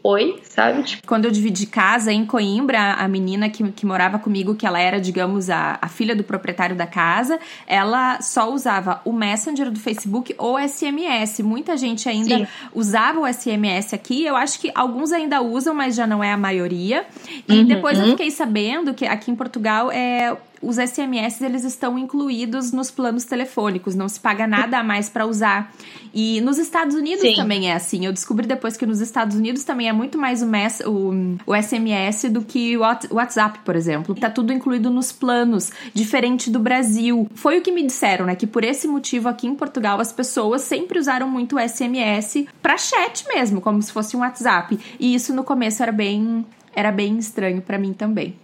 [0.05, 0.83] oi, sabe?
[0.83, 1.07] Tipo...
[1.07, 5.01] Quando eu dividi casa em Coimbra, a menina que, que morava comigo, que ela era,
[5.01, 10.35] digamos, a, a filha do proprietário da casa, ela só usava o Messenger do Facebook
[10.37, 11.39] ou SMS.
[11.39, 12.47] Muita gente ainda Sim.
[12.73, 14.23] usava o SMS aqui.
[14.23, 17.05] Eu acho que alguns ainda usam, mas já não é a maioria.
[17.47, 21.97] E uhum, depois eu fiquei sabendo que aqui em Portugal é os SMS eles estão
[21.97, 25.73] incluídos nos planos telefônicos, não se paga nada a mais para usar.
[26.13, 27.35] E nos Estados Unidos Sim.
[27.35, 28.05] também é assim.
[28.05, 31.11] Eu descobri depois que nos Estados Unidos também é muito mais o, mess, o,
[31.45, 34.15] o SMS do que o WhatsApp, por exemplo.
[34.15, 37.29] Tá tudo incluído nos planos, diferente do Brasil.
[37.35, 38.35] Foi o que me disseram, né?
[38.35, 42.77] Que por esse motivo aqui em Portugal as pessoas sempre usaram muito o SMS para
[42.77, 44.79] chat mesmo, como se fosse um WhatsApp.
[44.99, 48.35] E isso no começo era bem era bem estranho para mim também.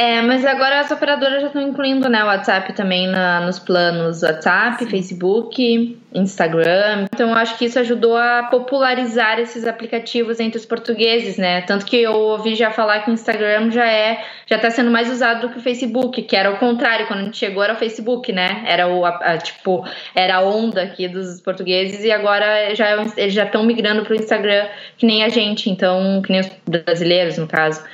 [0.00, 4.22] É, mas agora as operadoras já estão incluindo né, o WhatsApp também na, nos planos
[4.22, 7.04] WhatsApp, Facebook, Instagram.
[7.12, 11.60] Então eu acho que isso ajudou a popularizar esses aplicativos entre os portugueses, né?
[11.60, 15.10] Tanto que eu ouvi já falar que o Instagram já é, já está sendo mais
[15.10, 17.76] usado do que o Facebook, que era o contrário, quando a gente chegou era o
[17.76, 18.64] Facebook, né?
[18.66, 19.84] Era o a, a, tipo,
[20.14, 24.14] era a onda aqui dos portugueses e agora já é eles já estão migrando para
[24.14, 27.84] o Instagram que nem a gente, então que nem os brasileiros no caso.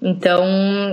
[0.00, 0.44] Então,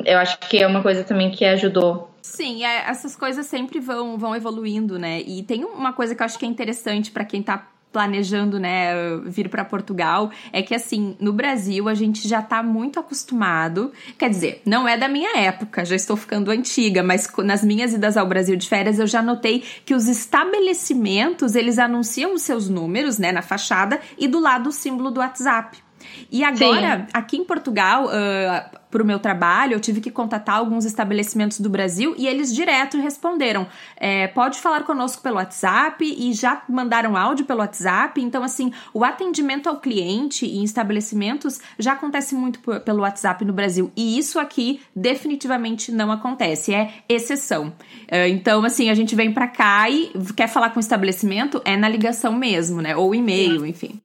[0.05, 2.11] eu acho que é uma coisa também que ajudou.
[2.21, 5.21] Sim, é, essas coisas sempre vão, vão evoluindo, né?
[5.21, 8.91] E tem uma coisa que eu acho que é interessante para quem tá planejando, né,
[9.23, 14.29] vir para Portugal, é que assim, no Brasil a gente já tá muito acostumado, quer
[14.29, 18.27] dizer, não é da minha época, já estou ficando antiga, mas nas minhas idas ao
[18.27, 23.31] Brasil de férias eu já notei que os estabelecimentos, eles anunciam os seus números, né,
[23.31, 25.84] na fachada e do lado o símbolo do WhatsApp.
[26.31, 27.05] E agora, Sim.
[27.13, 31.69] aqui em Portugal, uh, para o meu trabalho, eu tive que contatar alguns estabelecimentos do
[31.69, 37.45] Brasil e eles direto responderam: é, pode falar conosco pelo WhatsApp e já mandaram áudio
[37.45, 38.21] pelo WhatsApp.
[38.21, 43.91] Então, assim, o atendimento ao cliente em estabelecimentos já acontece muito pelo WhatsApp no Brasil
[43.97, 47.73] e isso aqui definitivamente não acontece, é exceção.
[48.09, 51.75] Uh, então, assim, a gente vem para cá e quer falar com o estabelecimento, é
[51.75, 52.95] na ligação mesmo, né?
[52.95, 53.99] Ou e-mail, enfim.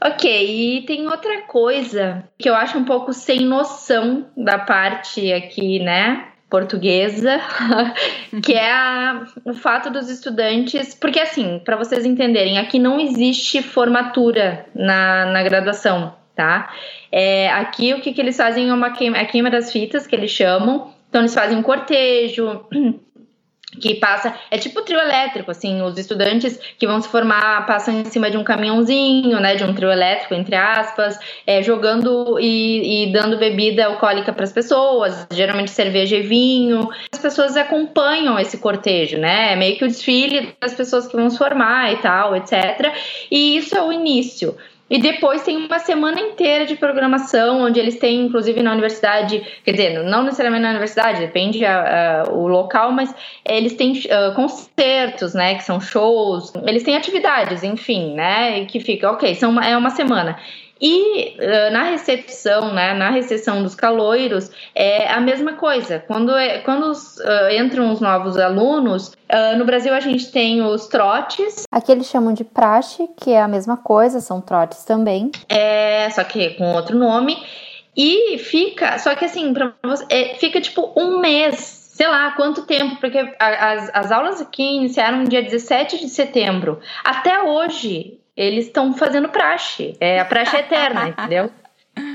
[0.00, 5.80] Ok, e tem outra coisa que eu acho um pouco sem noção da parte aqui,
[5.80, 6.28] né?
[6.48, 7.40] Portuguesa,
[8.42, 10.94] que é a, o fato dos estudantes.
[10.94, 16.72] Porque, assim, para vocês entenderem, aqui não existe formatura na, na graduação, tá?
[17.12, 20.14] É, aqui o que, que eles fazem é uma queima, a queima das fitas, que
[20.14, 20.92] eles chamam.
[21.08, 22.64] Então, eles fazem um cortejo
[23.80, 28.04] que passa, é tipo trio elétrico, assim, os estudantes que vão se formar passam em
[28.06, 33.12] cima de um caminhãozinho, né, de um trio elétrico, entre aspas, é, jogando e, e
[33.12, 36.88] dando bebida alcoólica para as pessoas, geralmente cerveja e vinho.
[37.12, 41.28] As pessoas acompanham esse cortejo, né, é meio que o desfile das pessoas que vão
[41.28, 42.92] se formar e tal, etc.
[43.30, 44.56] E isso é o início.
[44.90, 49.72] E depois tem uma semana inteira de programação, onde eles têm, inclusive na universidade, quer
[49.72, 55.34] dizer, não necessariamente na universidade, depende a, a, o local, mas eles têm uh, concertos,
[55.34, 59.76] né, que são shows, eles têm atividades, enfim, né, que fica, ok, são uma, é
[59.76, 60.38] uma semana.
[60.80, 65.98] E uh, na recepção, né, na recepção dos caloiros, é a mesma coisa.
[66.06, 70.62] Quando, é, quando os, uh, entram os novos alunos, uh, no Brasil a gente tem
[70.62, 71.64] os trotes.
[71.70, 75.30] Aqui eles chamam de praxe, que é a mesma coisa, são trotes também.
[75.48, 77.36] É, só que com outro nome.
[77.96, 82.62] E fica, só que assim, pra você, é, fica tipo um mês sei lá quanto
[82.62, 86.78] tempo, porque as, as aulas aqui iniciaram no dia 17 de setembro.
[87.02, 89.96] Até hoje, eles estão fazendo praxe.
[90.00, 91.50] É a praxe eterna, entendeu?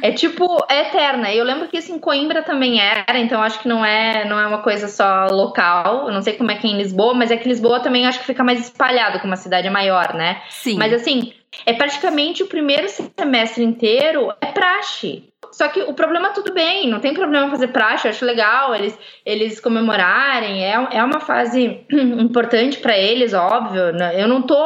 [0.02, 1.34] É tipo, é eterna.
[1.34, 4.48] Eu lembro que isso em Coimbra também era, então acho que não é, não é
[4.48, 6.08] uma coisa só local.
[6.08, 8.20] Eu não sei como é que é em Lisboa, mas é que Lisboa também acho
[8.20, 10.42] que fica mais espalhado, como a cidade é maior, né?
[10.50, 10.78] Sim.
[10.78, 11.34] Mas assim,
[11.66, 15.33] é praticamente o primeiro semestre inteiro é praxe.
[15.54, 18.98] Só que o problema tudo bem, não tem problema fazer praxe, eu acho legal eles,
[19.24, 23.94] eles comemorarem, é, é uma fase importante para eles, óbvio.
[23.94, 24.20] Né?
[24.20, 24.66] Eu não tô.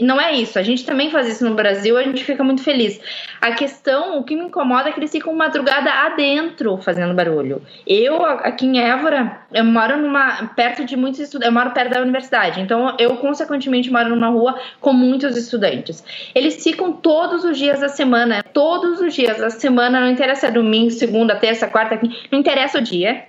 [0.00, 3.00] Não é isso, a gente também faz isso no Brasil, a gente fica muito feliz.
[3.40, 7.62] A questão, o que me incomoda é que eles ficam madrugada adentro fazendo barulho.
[7.86, 10.48] Eu, aqui em Évora, eu moro numa.
[10.56, 14.58] perto de muitos estudantes, eu moro perto da universidade, então eu, consequentemente, moro numa rua
[14.80, 16.02] com muitos estudantes.
[16.34, 20.90] Eles ficam todos os dias da semana, todos os dias da semana, não interessa domingo,
[20.90, 23.26] segunda, terça, quarta, quinta, não interessa o dia,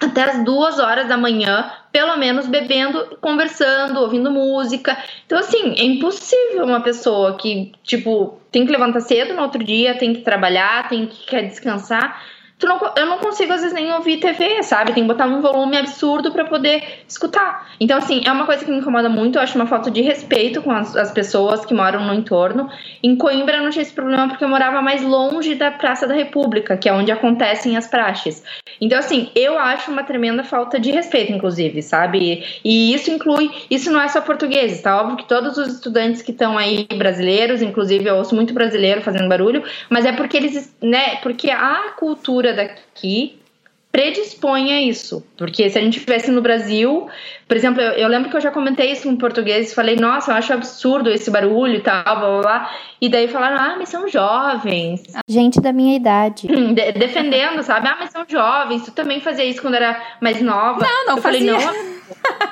[0.00, 4.96] até as duas horas da manhã, pelo menos bebendo, conversando, ouvindo música.
[5.24, 9.96] Então, assim, é impossível uma pessoa que, tipo, tem que levantar cedo no outro dia,
[9.96, 12.22] tem que trabalhar, tem que quer descansar,
[12.58, 14.92] tu não, eu não consigo às vezes nem ouvir TV, sabe?
[14.92, 17.68] Tem que botar um volume absurdo para poder escutar.
[17.78, 19.36] Então, assim, é uma coisa que me incomoda muito.
[19.36, 22.68] Eu acho uma falta de respeito com as, as pessoas que moram no entorno.
[23.02, 26.14] Em Coimbra eu não tinha esse problema porque eu morava mais longe da Praça da
[26.14, 28.42] República, que é onde acontecem as praxes.
[28.80, 32.60] Então, assim, eu acho uma tremenda falta de respeito, inclusive, sabe?
[32.64, 35.00] E isso inclui, isso não é só portugueses, tá?
[35.00, 39.28] Óbvio que todos os estudantes que estão aí brasileiros, inclusive eu ouço muito brasileiro fazendo
[39.28, 43.38] barulho, mas é porque eles, né, porque a cultura daqui
[43.90, 45.24] predispõe a isso.
[45.38, 47.08] Porque se a gente estivesse no Brasil,
[47.46, 50.36] por exemplo, eu, eu, lembro que eu já comentei isso em português, falei, nossa, eu
[50.36, 52.70] acho absurdo esse barulho e tal, blá blá blá.
[53.00, 55.02] E daí falaram, ah, mas são jovens.
[55.28, 56.48] Gente da minha idade.
[56.74, 57.86] De defendendo, sabe?
[57.86, 60.80] Ah, mas são jovens, tu também fazia isso quando era mais nova.
[60.80, 61.56] Não, não eu fazia.
[61.60, 61.82] Falei,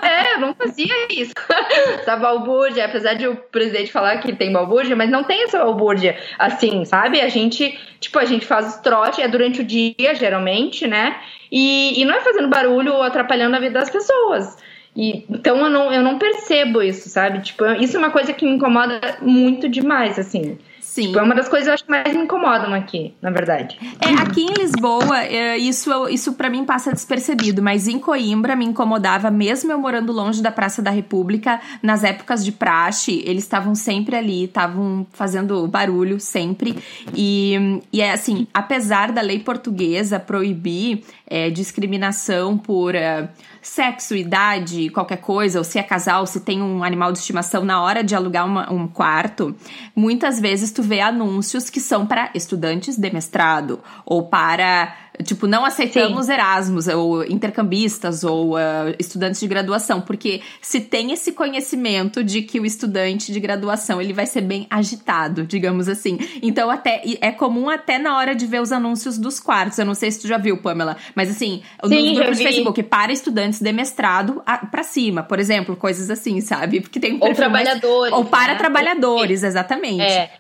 [0.01, 1.33] não, é, eu não fazia isso.
[1.99, 6.17] essa balbúrdia, apesar de o presidente falar que tem balbúrdia, mas não tem essa balbúrdia
[6.39, 7.21] assim, sabe?
[7.21, 11.17] A gente, tipo, a gente faz trote, é durante o dia, geralmente, né?
[11.51, 14.57] E, e não é fazendo barulho ou atrapalhando a vida das pessoas.
[14.97, 17.41] E, então eu não, eu não percebo isso, sabe?
[17.41, 20.57] Tipo, isso é uma coisa que me incomoda muito demais, assim.
[20.95, 21.09] Sim.
[21.09, 23.77] Tipo, é uma das coisas eu acho que mais me incomodam aqui, na verdade.
[24.01, 28.65] É, aqui em Lisboa, é, isso, isso para mim passa despercebido, mas em Coimbra me
[28.65, 33.75] incomodava, mesmo eu morando longe da Praça da República, nas épocas de praxe, eles estavam
[33.75, 36.79] sempre ali, estavam fazendo barulho sempre.
[37.13, 42.95] E, e é assim, apesar da lei portuguesa proibir é, discriminação por.
[42.95, 43.29] É,
[43.69, 47.83] sexo, idade, qualquer coisa, ou se é casal, se tem um animal de estimação na
[47.83, 49.55] hora de alugar uma, um quarto,
[49.95, 55.65] muitas vezes tu vê anúncios que são para estudantes de mestrado ou para Tipo, não
[55.65, 56.33] aceitamos Sim.
[56.33, 62.59] Erasmus, ou intercambistas, ou uh, estudantes de graduação, porque se tem esse conhecimento de que
[62.59, 66.19] o estudante de graduação ele vai ser bem agitado, digamos assim.
[66.43, 69.79] Então, até é comum até na hora de ver os anúncios dos quartos.
[69.79, 72.83] Eu não sei se tu já viu, Pamela, mas assim, Sim, nos grupos de Facebook,
[72.83, 76.81] para estudantes de mestrado para cima, por exemplo, coisas assim, sabe?
[76.81, 78.13] Porque tem um Ou trabalhadores.
[78.13, 78.59] Ou para né?
[78.59, 80.03] trabalhadores, exatamente.
[80.03, 80.31] É.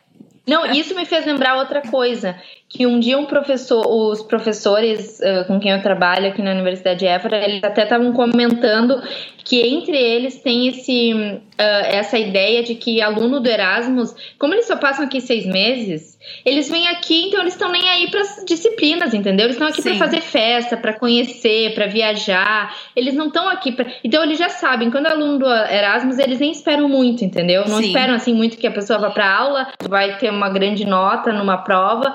[0.46, 2.36] Não, isso me fez lembrar outra coisa,
[2.74, 6.98] que um dia um professor, os professores uh, com quem eu trabalho aqui na Universidade
[6.98, 9.00] de Évora, eles até estavam comentando
[9.44, 14.66] que entre eles tem esse, uh, essa ideia de que aluno do Erasmus, como eles
[14.66, 19.14] só passam aqui seis meses, eles vêm aqui, então eles estão nem aí para disciplinas,
[19.14, 19.44] entendeu?
[19.44, 22.74] Eles estão aqui para fazer festa, para conhecer, para viajar.
[22.96, 23.86] Eles não estão aqui para.
[24.02, 27.64] Então eles já sabem, quando é aluno do Erasmus, eles nem esperam muito, entendeu?
[27.68, 27.86] Não Sim.
[27.88, 31.58] esperam assim muito que a pessoa vá para aula, vai ter uma grande nota numa
[31.58, 32.14] prova,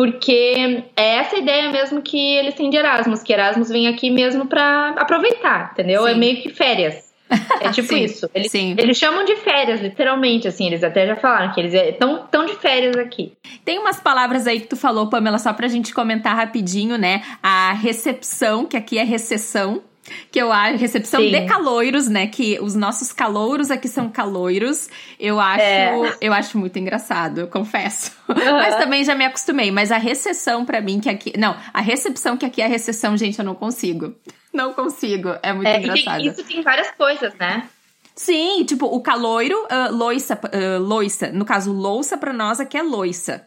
[0.00, 4.46] porque é essa ideia mesmo que eles têm de Erasmus, que Erasmus vem aqui mesmo
[4.46, 6.06] para aproveitar, entendeu?
[6.06, 6.16] É Sim.
[6.16, 7.12] É meio que férias.
[7.60, 8.26] É tipo sim, isso.
[8.34, 8.74] Eles, sim.
[8.78, 10.66] eles chamam de férias, literalmente, assim.
[10.66, 13.34] Eles até já falaram que eles estão tão de férias aqui.
[13.62, 17.20] Tem umas palavras aí que tu falou, Pamela, só pra gente comentar rapidinho, né?
[17.42, 19.82] A recepção, que aqui é recessão,
[20.30, 21.30] que eu acho, recepção Sim.
[21.30, 22.26] de caloiros, né?
[22.26, 24.88] Que os nossos calouros aqui são caloiros.
[25.18, 26.16] Eu acho, é.
[26.20, 28.12] eu acho muito engraçado, eu confesso.
[28.28, 28.36] Uhum.
[28.36, 29.70] Mas também já me acostumei.
[29.70, 31.32] Mas a recessão para mim, que aqui.
[31.36, 34.14] Não, a recepção que aqui é a recessão, gente, eu não consigo.
[34.52, 35.30] Não consigo.
[35.42, 36.24] É muito é, engraçado.
[36.24, 37.68] isso tem várias coisas, né?
[38.14, 41.32] Sim, tipo, o caloiro, uh, loiça, uh, loiça.
[41.32, 43.46] No caso, louça pra nós aqui é loiça.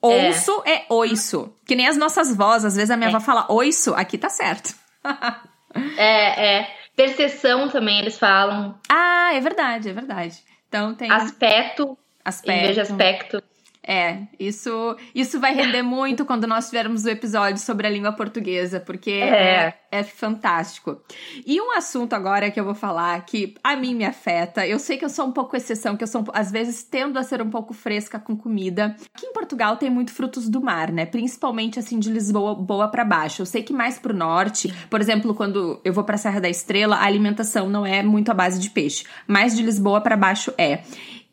[0.00, 1.54] Ouço é, é oiço.
[1.64, 2.66] Que nem as nossas vozes.
[2.66, 3.14] Às vezes a minha é.
[3.14, 4.74] avó fala oiço, aqui tá certo.
[5.96, 6.76] É, é.
[6.94, 8.78] Percepção também eles falam.
[8.88, 10.42] Ah, é verdade, é verdade.
[10.68, 11.10] Então tem.
[11.10, 11.96] Aspecto.
[12.24, 12.58] Aspecto.
[12.58, 13.42] Em vez de aspecto.
[13.84, 18.78] É, isso, isso vai render muito quando nós tivermos o episódio sobre a língua portuguesa,
[18.78, 19.26] porque é.
[19.28, 19.74] é.
[19.90, 21.00] é, fantástico.
[21.44, 24.96] E um assunto agora que eu vou falar que a mim me afeta, eu sei
[24.96, 27.50] que eu sou um pouco exceção, que eu sou, às vezes, tendo a ser um
[27.50, 28.94] pouco fresca com comida.
[29.12, 31.04] Aqui em Portugal tem muito frutos do mar, né?
[31.04, 33.42] Principalmente, assim, de Lisboa boa para baixo.
[33.42, 36.96] Eu sei que mais pro norte, por exemplo, quando eu vou pra Serra da Estrela,
[36.96, 40.84] a alimentação não é muito à base de peixe, mas de Lisboa para baixo é.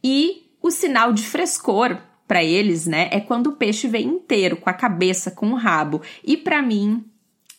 [0.03, 1.97] E o sinal de frescor
[2.29, 5.99] para eles, né, é quando o peixe vem inteiro, com a cabeça, com o rabo.
[6.23, 7.03] E para mim,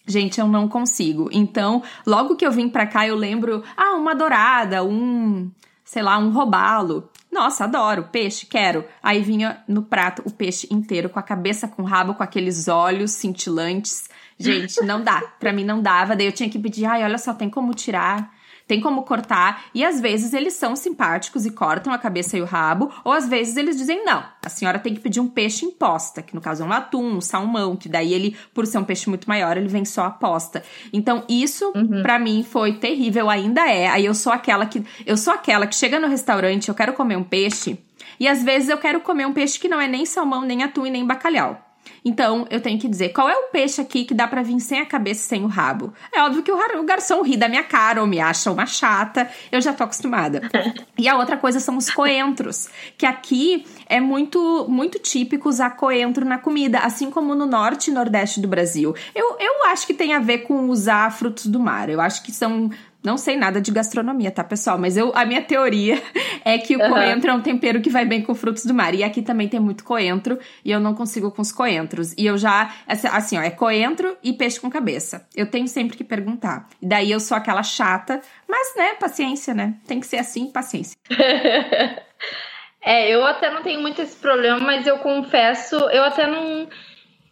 [0.07, 1.29] gente, eu não consigo.
[1.33, 5.51] Então, logo que eu vim para cá, eu lembro, ah, uma dourada, um,
[5.85, 7.11] sei lá, um robalo.
[7.33, 8.85] Nossa, adoro peixe, quero.
[9.03, 12.69] Aí vinha no prato o peixe inteiro, com a cabeça, com o rabo, com aqueles
[12.69, 14.09] olhos cintilantes.
[14.39, 15.21] Gente, não dá.
[15.41, 16.15] Pra mim não dava.
[16.15, 18.33] Daí eu tinha que pedir, ai, olha só, tem como tirar
[18.71, 22.45] tem como cortar, e às vezes eles são simpáticos e cortam a cabeça e o
[22.45, 25.73] rabo, ou às vezes eles dizem não, a senhora tem que pedir um peixe em
[25.73, 28.85] posta, que no caso é um atum, um salmão, que daí ele, por ser um
[28.85, 30.63] peixe muito maior, ele vem só a posta.
[30.93, 32.01] Então isso uhum.
[32.01, 33.89] para mim foi terrível, ainda é.
[33.89, 37.17] Aí eu sou aquela que eu sou aquela que chega no restaurante, eu quero comer
[37.17, 37.77] um peixe,
[38.21, 40.87] e às vezes eu quero comer um peixe que não é nem salmão, nem atum
[40.87, 41.70] e nem bacalhau.
[42.05, 44.81] Então, eu tenho que dizer, qual é o peixe aqui que dá para vir sem
[44.81, 45.93] a cabeça e sem o rabo?
[46.13, 49.61] É óbvio que o garçom ri da minha cara ou me acha uma chata, eu
[49.61, 50.43] já tô acostumada.
[50.99, 56.25] e a outra coisa são os coentros, que aqui é muito muito típico usar coentro
[56.25, 58.95] na comida, assim como no norte e nordeste do Brasil.
[59.15, 61.89] Eu, eu acho que tem a ver com usar frutos do mar.
[61.89, 62.71] Eu acho que são
[63.03, 64.79] não sei nada de gastronomia, tá, pessoal?
[64.79, 66.03] Mas eu, a minha teoria
[66.45, 66.91] é que o uhum.
[66.91, 68.95] coentro é um tempero que vai bem com frutos do mar.
[68.95, 72.13] E aqui também tem muito coentro e eu não consigo com os coentros.
[72.19, 75.27] E eu já, assim, ó, é coentro e peixe com cabeça.
[75.35, 76.69] Eu tenho sempre que perguntar.
[76.81, 79.75] E daí eu sou aquela chata, mas, né, paciência, né?
[79.87, 80.97] Tem que ser assim, paciência.
[82.83, 86.69] é, eu até não tenho muito esse problema, mas eu confesso, eu até não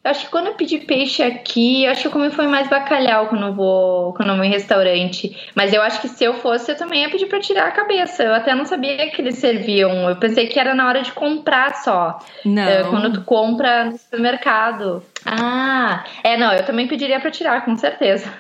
[0.05, 3.47] acho que quando eu pedi peixe aqui, acho que eu comi foi mais bacalhau quando
[3.47, 5.37] eu vou, quando eu vou em restaurante.
[5.55, 8.23] Mas eu acho que se eu fosse, eu também ia pedir pra tirar a cabeça.
[8.23, 10.09] Eu até não sabia que eles serviam.
[10.09, 12.19] Eu pensei que era na hora de comprar só.
[12.45, 12.63] Não.
[12.63, 15.03] É, quando tu compra no supermercado.
[15.25, 18.33] Ah, é, não, eu também pediria pra tirar, com certeza.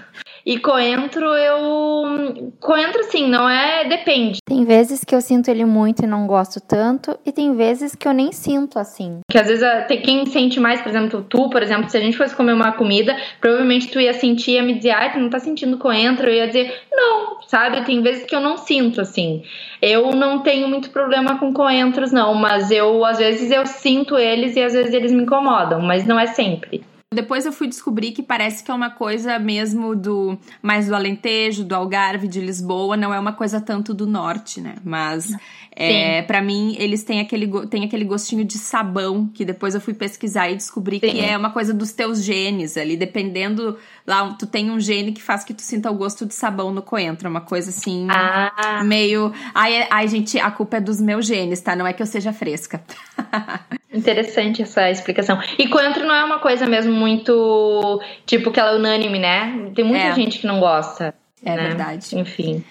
[0.48, 2.54] E coentro, eu.
[2.58, 3.84] Coentro, sim, não é.
[3.84, 4.38] Depende.
[4.42, 8.08] Tem vezes que eu sinto ele muito e não gosto tanto, e tem vezes que
[8.08, 9.20] eu nem sinto assim.
[9.30, 12.00] Que às vezes ah, tem quem sente mais, por exemplo, tu, por exemplo, se a
[12.00, 15.28] gente fosse comer uma comida, provavelmente tu ia sentir, ia me dizer, ai, tu não
[15.28, 17.84] tá sentindo coentro, eu ia dizer, não, sabe?
[17.84, 19.42] Tem vezes que eu não sinto assim.
[19.82, 24.56] Eu não tenho muito problema com coentros, não, mas eu, às vezes, eu sinto eles
[24.56, 26.82] e às vezes eles me incomodam, mas não é sempre.
[27.10, 31.64] Depois eu fui descobrir que parece que é uma coisa mesmo do mais do Alentejo,
[31.64, 34.74] do Algarve, de Lisboa, não é uma coisa tanto do norte, né?
[34.84, 35.34] Mas
[35.74, 39.94] é, para mim eles têm aquele, têm aquele gostinho de sabão que depois eu fui
[39.94, 41.08] pesquisar e descobri Sim.
[41.08, 45.22] que é uma coisa dos teus genes ali, dependendo lá tu tem um gene que
[45.22, 48.82] faz que tu sinta o gosto de sabão no coentro, é uma coisa assim ah.
[48.84, 51.74] meio, ai, ai gente, a culpa é dos meus genes, tá?
[51.74, 52.84] Não é que eu seja fresca.
[53.98, 55.40] Interessante essa explicação.
[55.58, 59.70] E coentro não é uma coisa mesmo muito, tipo, que ela é unânime, né?
[59.74, 60.14] Tem muita é.
[60.14, 61.14] gente que não gosta.
[61.44, 61.68] É né?
[61.68, 62.18] verdade.
[62.18, 62.64] Enfim.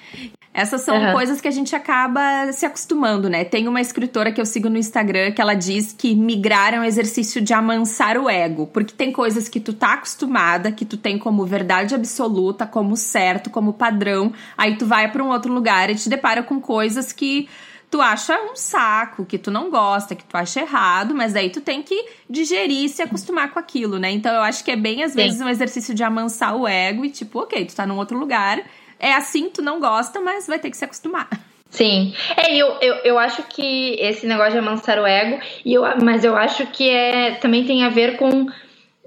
[0.53, 1.11] Essas são uhum.
[1.11, 3.43] coisas que a gente acaba se acostumando, né?
[3.43, 6.83] Tem uma escritora que eu sigo no Instagram que ela diz que migrar é um
[6.83, 11.19] exercício de amansar o ego, porque tem coisas que tu tá acostumada, que tu tem
[11.19, 15.95] como verdade absoluta, como certo, como padrão, aí tu vai para um outro lugar e
[15.95, 17.47] te depara com coisas que
[17.89, 21.61] tu acha um saco, que tu não gosta, que tu acha errado, mas daí tu
[21.61, 24.11] tem que digerir e se acostumar com aquilo, né?
[24.11, 25.17] Então eu acho que é bem, às Sim.
[25.17, 28.61] vezes, um exercício de amansar o ego e tipo, ok, tu tá num outro lugar,
[28.99, 31.29] é assim, tu não gosta, mas vai ter que se acostumar.
[31.69, 32.13] Sim.
[32.35, 36.23] É, eu, eu, eu acho que esse negócio de amansar o ego, e eu, mas
[36.23, 38.47] eu acho que é, também tem a ver com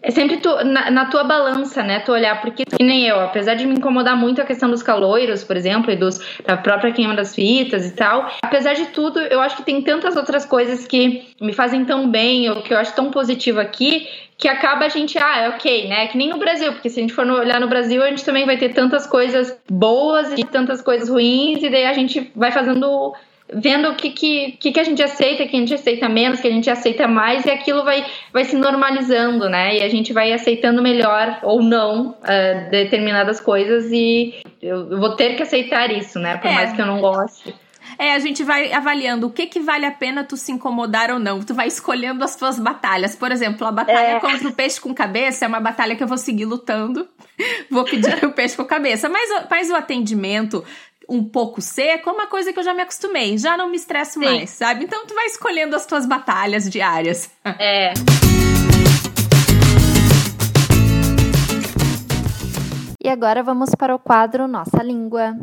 [0.02, 2.00] é sempre tu, na, na, tua balança, né?
[2.00, 5.44] Tu olhar, porque que nem eu, apesar de me incomodar muito a questão dos caloiros,
[5.44, 9.40] por exemplo, e dos, da própria queima das fitas e tal, apesar de tudo, eu
[9.40, 12.94] acho que tem tantas outras coisas que me fazem tão bem, ou que eu acho
[12.94, 16.06] tão positivo aqui, que acaba a gente, ah, é ok, né?
[16.06, 18.46] Que nem no Brasil, porque se a gente for olhar no Brasil, a gente também
[18.46, 23.14] vai ter tantas coisas boas e tantas coisas ruins, e daí a gente vai fazendo
[23.52, 26.50] vendo o que, que, que, a gente aceita, que a gente aceita menos, que a
[26.50, 29.78] gente aceita mais, e aquilo vai, vai se normalizando, né?
[29.78, 35.36] E a gente vai aceitando melhor ou não uh, determinadas coisas, e eu vou ter
[35.36, 36.36] que aceitar isso, né?
[36.36, 36.54] Por é.
[36.54, 37.54] mais que eu não goste.
[37.98, 41.18] É, a gente vai avaliando o que que vale a pena tu se incomodar ou
[41.18, 41.40] não.
[41.40, 43.14] Tu vai escolhendo as tuas batalhas.
[43.14, 44.20] Por exemplo, a batalha é.
[44.20, 47.06] contra o peixe com cabeça é uma batalha que eu vou seguir lutando.
[47.70, 49.08] vou pedir o peixe com cabeça.
[49.08, 50.64] Mas, mas o atendimento,
[51.10, 54.20] um pouco seco é uma coisa que eu já me acostumei, já não me estresso
[54.20, 54.24] Sim.
[54.24, 54.84] mais, sabe?
[54.84, 57.28] Então tu vai escolhendo as tuas batalhas diárias.
[57.58, 57.92] É.
[63.02, 65.34] E agora vamos para o quadro Nossa Língua.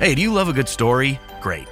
[0.00, 1.20] Hey, do you love a good story?
[1.40, 1.71] Great.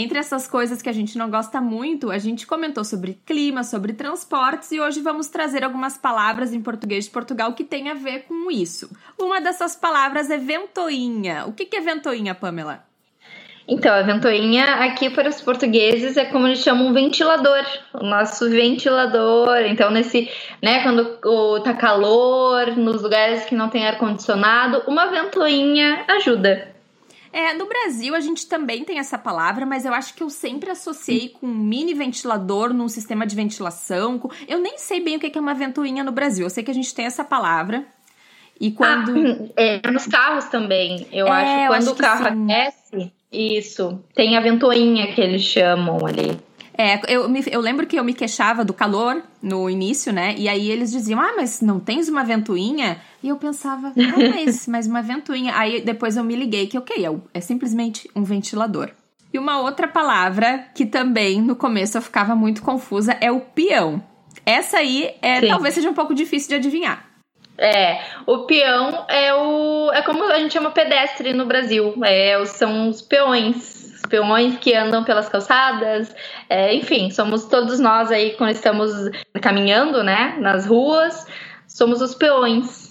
[0.00, 3.92] Entre essas coisas que a gente não gosta muito, a gente comentou sobre clima, sobre
[3.92, 8.20] transportes e hoje vamos trazer algumas palavras em português de Portugal que tem a ver
[8.20, 8.90] com isso.
[9.20, 11.44] Uma dessas palavras é ventoinha.
[11.44, 12.82] O que é ventoinha, Pamela?
[13.68, 18.48] Então, a ventoinha aqui para os portugueses é como eles chamam um ventilador, o nosso
[18.48, 19.58] ventilador.
[19.66, 20.30] Então, nesse,
[20.62, 26.69] né, quando tá calor, nos lugares que não tem ar condicionado, uma ventoinha ajuda.
[27.32, 30.70] É, no Brasil a gente também tem essa palavra, mas eu acho que eu sempre
[30.70, 34.18] associei com um mini ventilador num sistema de ventilação.
[34.18, 34.28] Com...
[34.48, 36.46] Eu nem sei bem o que é uma ventoinha no Brasil.
[36.46, 37.84] Eu sei que a gente tem essa palavra.
[38.60, 39.12] E quando.
[39.16, 41.06] Ah, é, nos carros também.
[41.12, 44.04] Eu é, acho que quando o carro aquece, isso.
[44.14, 46.38] Tem a ventoinha que eles chamam ali.
[46.80, 50.34] É, eu, me, eu lembro que eu me queixava do calor no início, né?
[50.38, 52.98] E aí eles diziam, ah, mas não tens uma ventoinha?
[53.22, 53.92] E eu pensava, ah,
[54.34, 55.52] mas, mas uma ventoinha.
[55.58, 58.88] Aí depois eu me liguei que, ok, é, é simplesmente um ventilador.
[59.30, 64.02] E uma outra palavra que também no começo eu ficava muito confusa é o peão.
[64.46, 67.04] Essa aí é, talvez seja um pouco difícil de adivinhar.
[67.58, 69.92] É, o peão é o.
[69.92, 71.92] É como a gente chama pedestre no Brasil.
[72.02, 73.79] É, são os peões.
[74.02, 76.14] Os peões que andam pelas calçadas.
[76.48, 78.90] É, enfim, somos todos nós aí quando estamos
[79.40, 80.36] caminhando, né?
[80.40, 81.26] Nas ruas.
[81.68, 82.90] Somos os peões.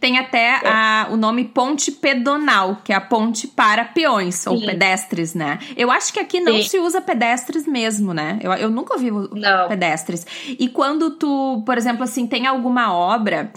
[0.00, 4.50] Tem até a, o nome ponte pedonal, que é a ponte para peões Sim.
[4.50, 5.58] ou pedestres, né?
[5.76, 6.62] Eu acho que aqui não Sim.
[6.62, 8.38] se usa pedestres mesmo, né?
[8.42, 9.68] Eu, eu nunca ouvi não.
[9.68, 10.26] pedestres.
[10.46, 13.50] E quando tu, por exemplo, assim, tem alguma obra,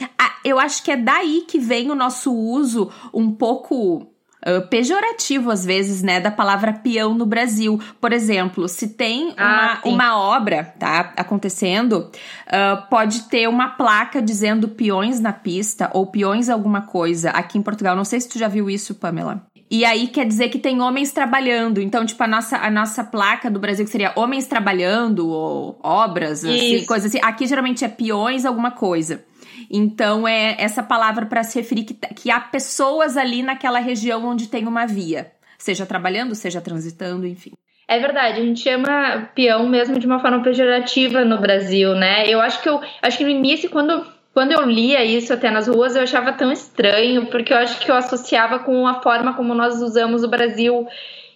[0.43, 4.07] eu acho que é daí que vem o nosso uso um pouco
[4.45, 7.79] Uh, pejorativo às vezes, né, da palavra peão no Brasil.
[7.99, 12.09] Por exemplo, se tem ah, uma, uma obra, tá, acontecendo,
[12.47, 17.61] uh, pode ter uma placa dizendo peões na pista ou peões alguma coisa aqui em
[17.61, 17.95] Portugal.
[17.95, 19.43] Não sei se tu já viu isso, Pamela.
[19.71, 21.79] E aí quer dizer que tem homens trabalhando.
[21.79, 26.43] Então, tipo, a nossa, a nossa placa do Brasil que seria homens trabalhando ou obras,
[26.43, 27.23] assim, coisas assim.
[27.23, 29.23] Aqui geralmente é peões alguma coisa.
[29.69, 34.47] Então é essa palavra para se referir que, que há pessoas ali naquela região onde
[34.47, 37.51] tem uma via, seja trabalhando, seja transitando, enfim.
[37.87, 42.27] É verdade, a gente chama peão mesmo de uma forma pejorativa no Brasil, né?
[42.27, 45.67] Eu acho que eu acho que no início, quando, quando eu lia isso até nas
[45.67, 49.55] ruas, eu achava tão estranho, porque eu acho que eu associava com a forma como
[49.55, 50.87] nós usamos o Brasil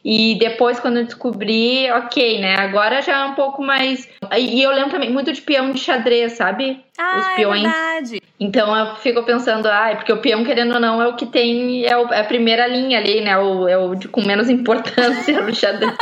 [0.04, 2.56] e depois, quando eu descobri, ok, né?
[2.58, 4.08] Agora já é um pouco mais.
[4.38, 6.84] E eu lembro também muito de peão de xadrez, sabe?
[6.98, 7.64] Ah, Os é peões.
[7.64, 8.22] É verdade.
[8.38, 11.26] Então eu fico pensando, ah, é porque o peão, querendo ou não, é o que
[11.26, 11.86] tem.
[11.86, 13.38] É, o, é a primeira linha ali, né?
[13.38, 15.96] O, é o de, com menos importância no xadrez.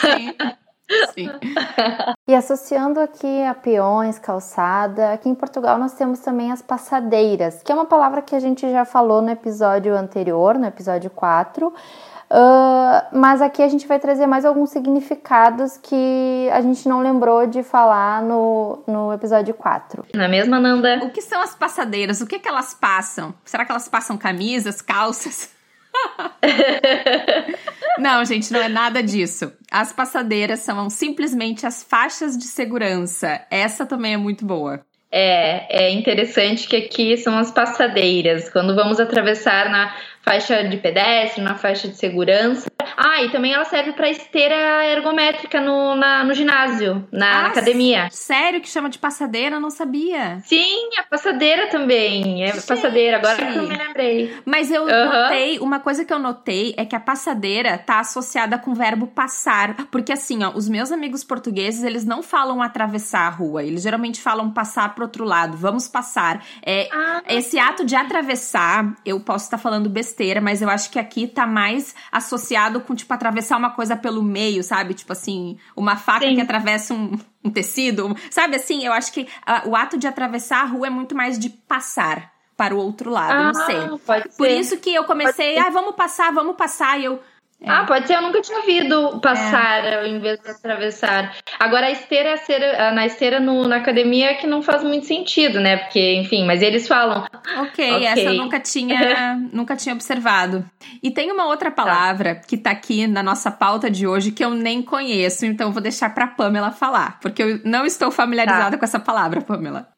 [0.00, 0.34] Sim.
[1.14, 1.30] Sim.
[2.26, 7.70] e associando aqui a peões, calçada, aqui em Portugal nós temos também as passadeiras, que
[7.70, 11.72] é uma palavra que a gente já falou no episódio anterior, no episódio 4,
[12.32, 17.44] Uh, mas aqui a gente vai trazer mais alguns significados que a gente não lembrou
[17.44, 20.06] de falar no, no episódio 4.
[20.14, 21.00] Na mesma, Nanda?
[21.02, 22.20] O que são as passadeiras?
[22.20, 23.34] O que, que elas passam?
[23.44, 25.50] Será que elas passam camisas, calças?
[27.98, 29.52] não, gente, não é nada disso.
[29.68, 33.44] As passadeiras são simplesmente as faixas de segurança.
[33.50, 34.84] Essa também é muito boa.
[35.12, 38.48] É, é interessante que aqui são as passadeiras.
[38.48, 39.92] Quando vamos atravessar na
[40.22, 42.70] faixa de pedestre, na faixa de segurança.
[42.96, 48.08] Ah, e também ela serve para esteira ergométrica no, na, no ginásio, na, ah, academia.
[48.10, 49.58] Sério que chama de passadeira?
[49.58, 50.40] Não sabia.
[50.44, 52.44] Sim, a passadeira também.
[52.44, 52.66] É Gente.
[52.66, 54.34] passadeira, agora que eu me lembrei.
[54.44, 55.04] Mas eu uhum.
[55.04, 59.06] notei, uma coisa que eu notei é que a passadeira tá associada com o verbo
[59.06, 59.74] passar.
[59.90, 63.62] Porque assim, ó, os meus amigos portugueses, eles não falam atravessar a rua.
[63.62, 65.56] Eles geralmente falam passar pro outro lado.
[65.56, 66.44] Vamos passar.
[66.64, 70.90] É, ah, esse ato de atravessar, eu posso estar falando besteira besteira, mas eu acho
[70.90, 74.94] que aqui tá mais associado com, tipo, atravessar uma coisa pelo meio, sabe?
[74.94, 76.34] Tipo assim, uma faca Sim.
[76.34, 78.14] que atravessa um, um, tecido.
[78.30, 78.84] Sabe assim?
[78.84, 82.32] Eu acho que a, o ato de atravessar a rua é muito mais de passar
[82.56, 84.22] para o outro lado, ah, não sei.
[84.36, 87.18] Por isso que eu comecei, ah, vamos passar, vamos passar, e eu
[87.62, 87.70] é.
[87.70, 90.00] Ah, pode ser, eu nunca tinha ouvido passar é.
[90.00, 91.36] ao invés de atravessar.
[91.58, 92.34] Agora, a esteira,
[92.78, 95.76] a na esteira no, na academia é que não faz muito sentido, né?
[95.76, 97.26] Porque, enfim, mas eles falam.
[97.58, 98.06] Ok, okay.
[98.06, 100.64] essa eu nunca tinha, nunca tinha observado.
[101.02, 102.40] E tem uma outra palavra tá.
[102.46, 105.82] que tá aqui na nossa pauta de hoje que eu nem conheço, então eu vou
[105.82, 108.78] deixar pra Pamela falar, porque eu não estou familiarizada tá.
[108.78, 109.88] com essa palavra, Pamela.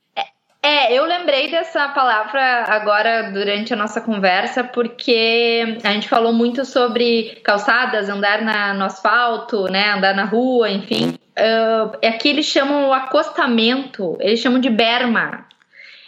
[0.64, 6.64] É, eu lembrei dessa palavra agora durante a nossa conversa, porque a gente falou muito
[6.64, 9.90] sobre calçadas, andar na, no asfalto, né?
[9.90, 11.18] Andar na rua, enfim.
[11.36, 15.46] Uh, aqui eles chamam o acostamento, eles chamam de berma.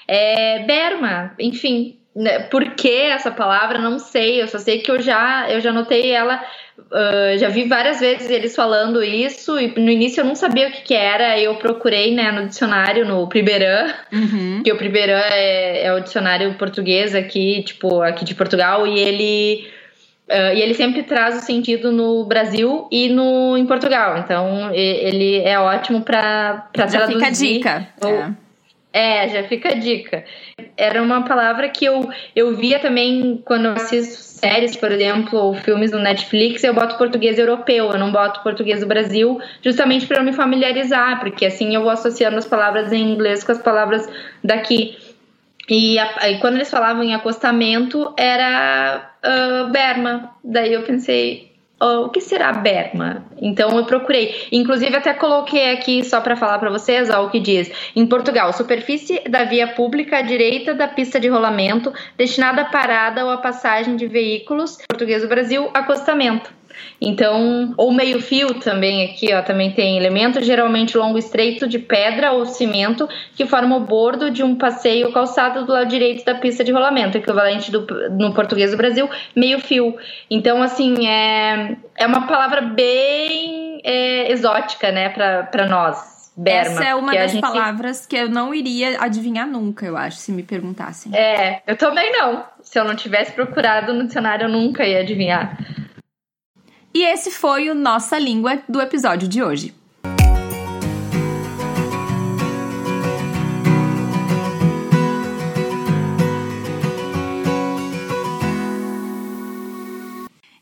[0.06, 3.78] É, berma, enfim, né, por que essa palavra?
[3.78, 4.40] Não sei.
[4.40, 6.40] Eu só sei que eu já, eu já notei ela,
[6.78, 10.70] uh, já vi várias vezes eles falando isso, e no início eu não sabia o
[10.70, 11.38] que, que era.
[11.38, 14.62] Eu procurei né, no dicionário, no Priberan, uhum.
[14.62, 19.74] que o Priberan é, é o dicionário português aqui, tipo, aqui de Portugal, e ele
[20.26, 24.16] Uh, e ele sempre traz o sentido no Brasil e no em Portugal.
[24.16, 26.98] Então ele é ótimo para traduzir.
[26.98, 27.88] Já fica a dica.
[28.00, 28.34] Ou, é.
[28.94, 30.24] É, já fica a dica.
[30.76, 35.52] Era uma palavra que eu, eu via também quando eu assisto séries, por exemplo, ou
[35.52, 40.22] filmes no Netflix, eu boto português europeu, eu não boto português do Brasil, justamente para
[40.22, 44.08] me familiarizar, porque assim eu vou associando as palavras em inglês com as palavras
[44.44, 44.96] daqui.
[45.68, 50.36] E, a, e quando eles falavam em acostamento, era uh, Berma.
[50.44, 53.24] Daí eu pensei, o que será berma?
[53.40, 54.48] Então eu procurei.
[54.52, 57.70] Inclusive até coloquei aqui só para falar para vocês ó, o que diz.
[57.94, 63.24] Em Portugal, superfície da via pública à direita da pista de rolamento destinada à parada
[63.24, 64.78] ou à passagem de veículos.
[64.88, 66.52] Português do Brasil, acostamento.
[67.00, 72.32] Então, ou meio fio também aqui, ó, também tem elemento, geralmente longo estreito de pedra
[72.32, 76.64] ou cimento que forma o bordo de um passeio calçado do lado direito da pista
[76.64, 79.96] de rolamento, equivalente do, no português do Brasil, meio fio.
[80.30, 86.14] Então, assim, é, é uma palavra bem é, exótica, né, para nós.
[86.36, 87.40] Berma, Essa é uma das gente...
[87.40, 91.14] palavras que eu não iria adivinhar nunca, eu acho, se me perguntassem.
[91.14, 92.44] É, eu também não.
[92.60, 95.56] Se eu não tivesse procurado no dicionário, eu nunca ia adivinhar.
[96.96, 99.74] E esse foi o Nossa Língua do episódio de hoje.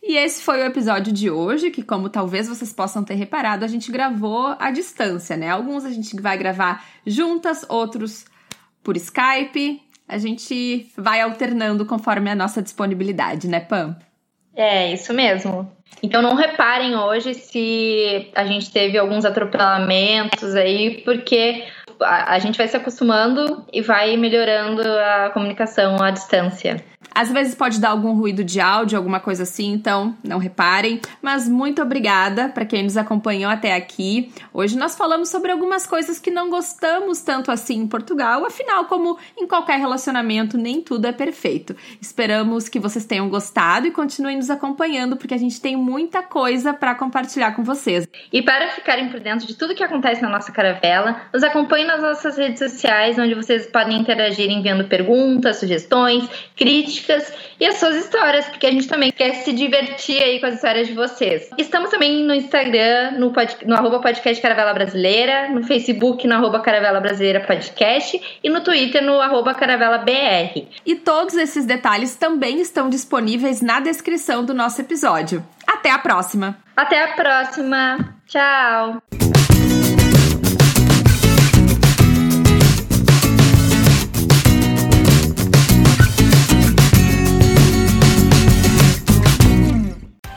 [0.02, 3.68] E esse foi o episódio de hoje, que como talvez vocês possam ter reparado, a
[3.68, 5.50] gente gravou à distância, né?
[5.50, 8.24] Alguns a gente vai gravar juntas, outros
[8.82, 9.82] por Skype.
[10.08, 13.98] A gente vai alternando conforme a nossa disponibilidade, né, Pam?
[14.54, 15.70] É, isso mesmo.
[16.02, 21.64] Então não reparem hoje se a gente teve alguns atropelamentos aí, porque
[22.04, 26.82] a, a gente vai se acostumando e vai melhorando a comunicação à distância.
[27.14, 31.00] Às vezes pode dar algum ruído de áudio, alguma coisa assim, então não reparem.
[31.20, 34.32] Mas muito obrigada para quem nos acompanhou até aqui.
[34.52, 38.46] Hoje nós falamos sobre algumas coisas que não gostamos tanto assim em Portugal.
[38.46, 41.76] Afinal, como em qualquer relacionamento, nem tudo é perfeito.
[42.00, 46.72] Esperamos que vocês tenham gostado e continuem nos acompanhando, porque a gente tem muita coisa
[46.72, 48.08] para compartilhar com vocês.
[48.32, 52.00] E para ficarem por dentro de tudo que acontece na nossa caravela, nos acompanhem nas
[52.00, 56.26] nossas redes sociais, onde vocês podem interagir enviando perguntas, sugestões,
[56.56, 60.54] críticas e as suas histórias, porque a gente também quer se divertir aí com as
[60.54, 61.50] histórias de vocês.
[61.58, 66.60] Estamos também no Instagram, no, pod, no arroba podcast Caravela Brasileira, no Facebook, no arroba
[66.60, 70.66] Caravela Brasileira Podcast e no Twitter, no arroba Caravela BR.
[70.86, 75.44] E todos esses detalhes também estão disponíveis na descrição do nosso episódio.
[75.66, 76.56] Até a próxima!
[76.74, 78.16] Até a próxima!
[78.26, 79.41] Tchau!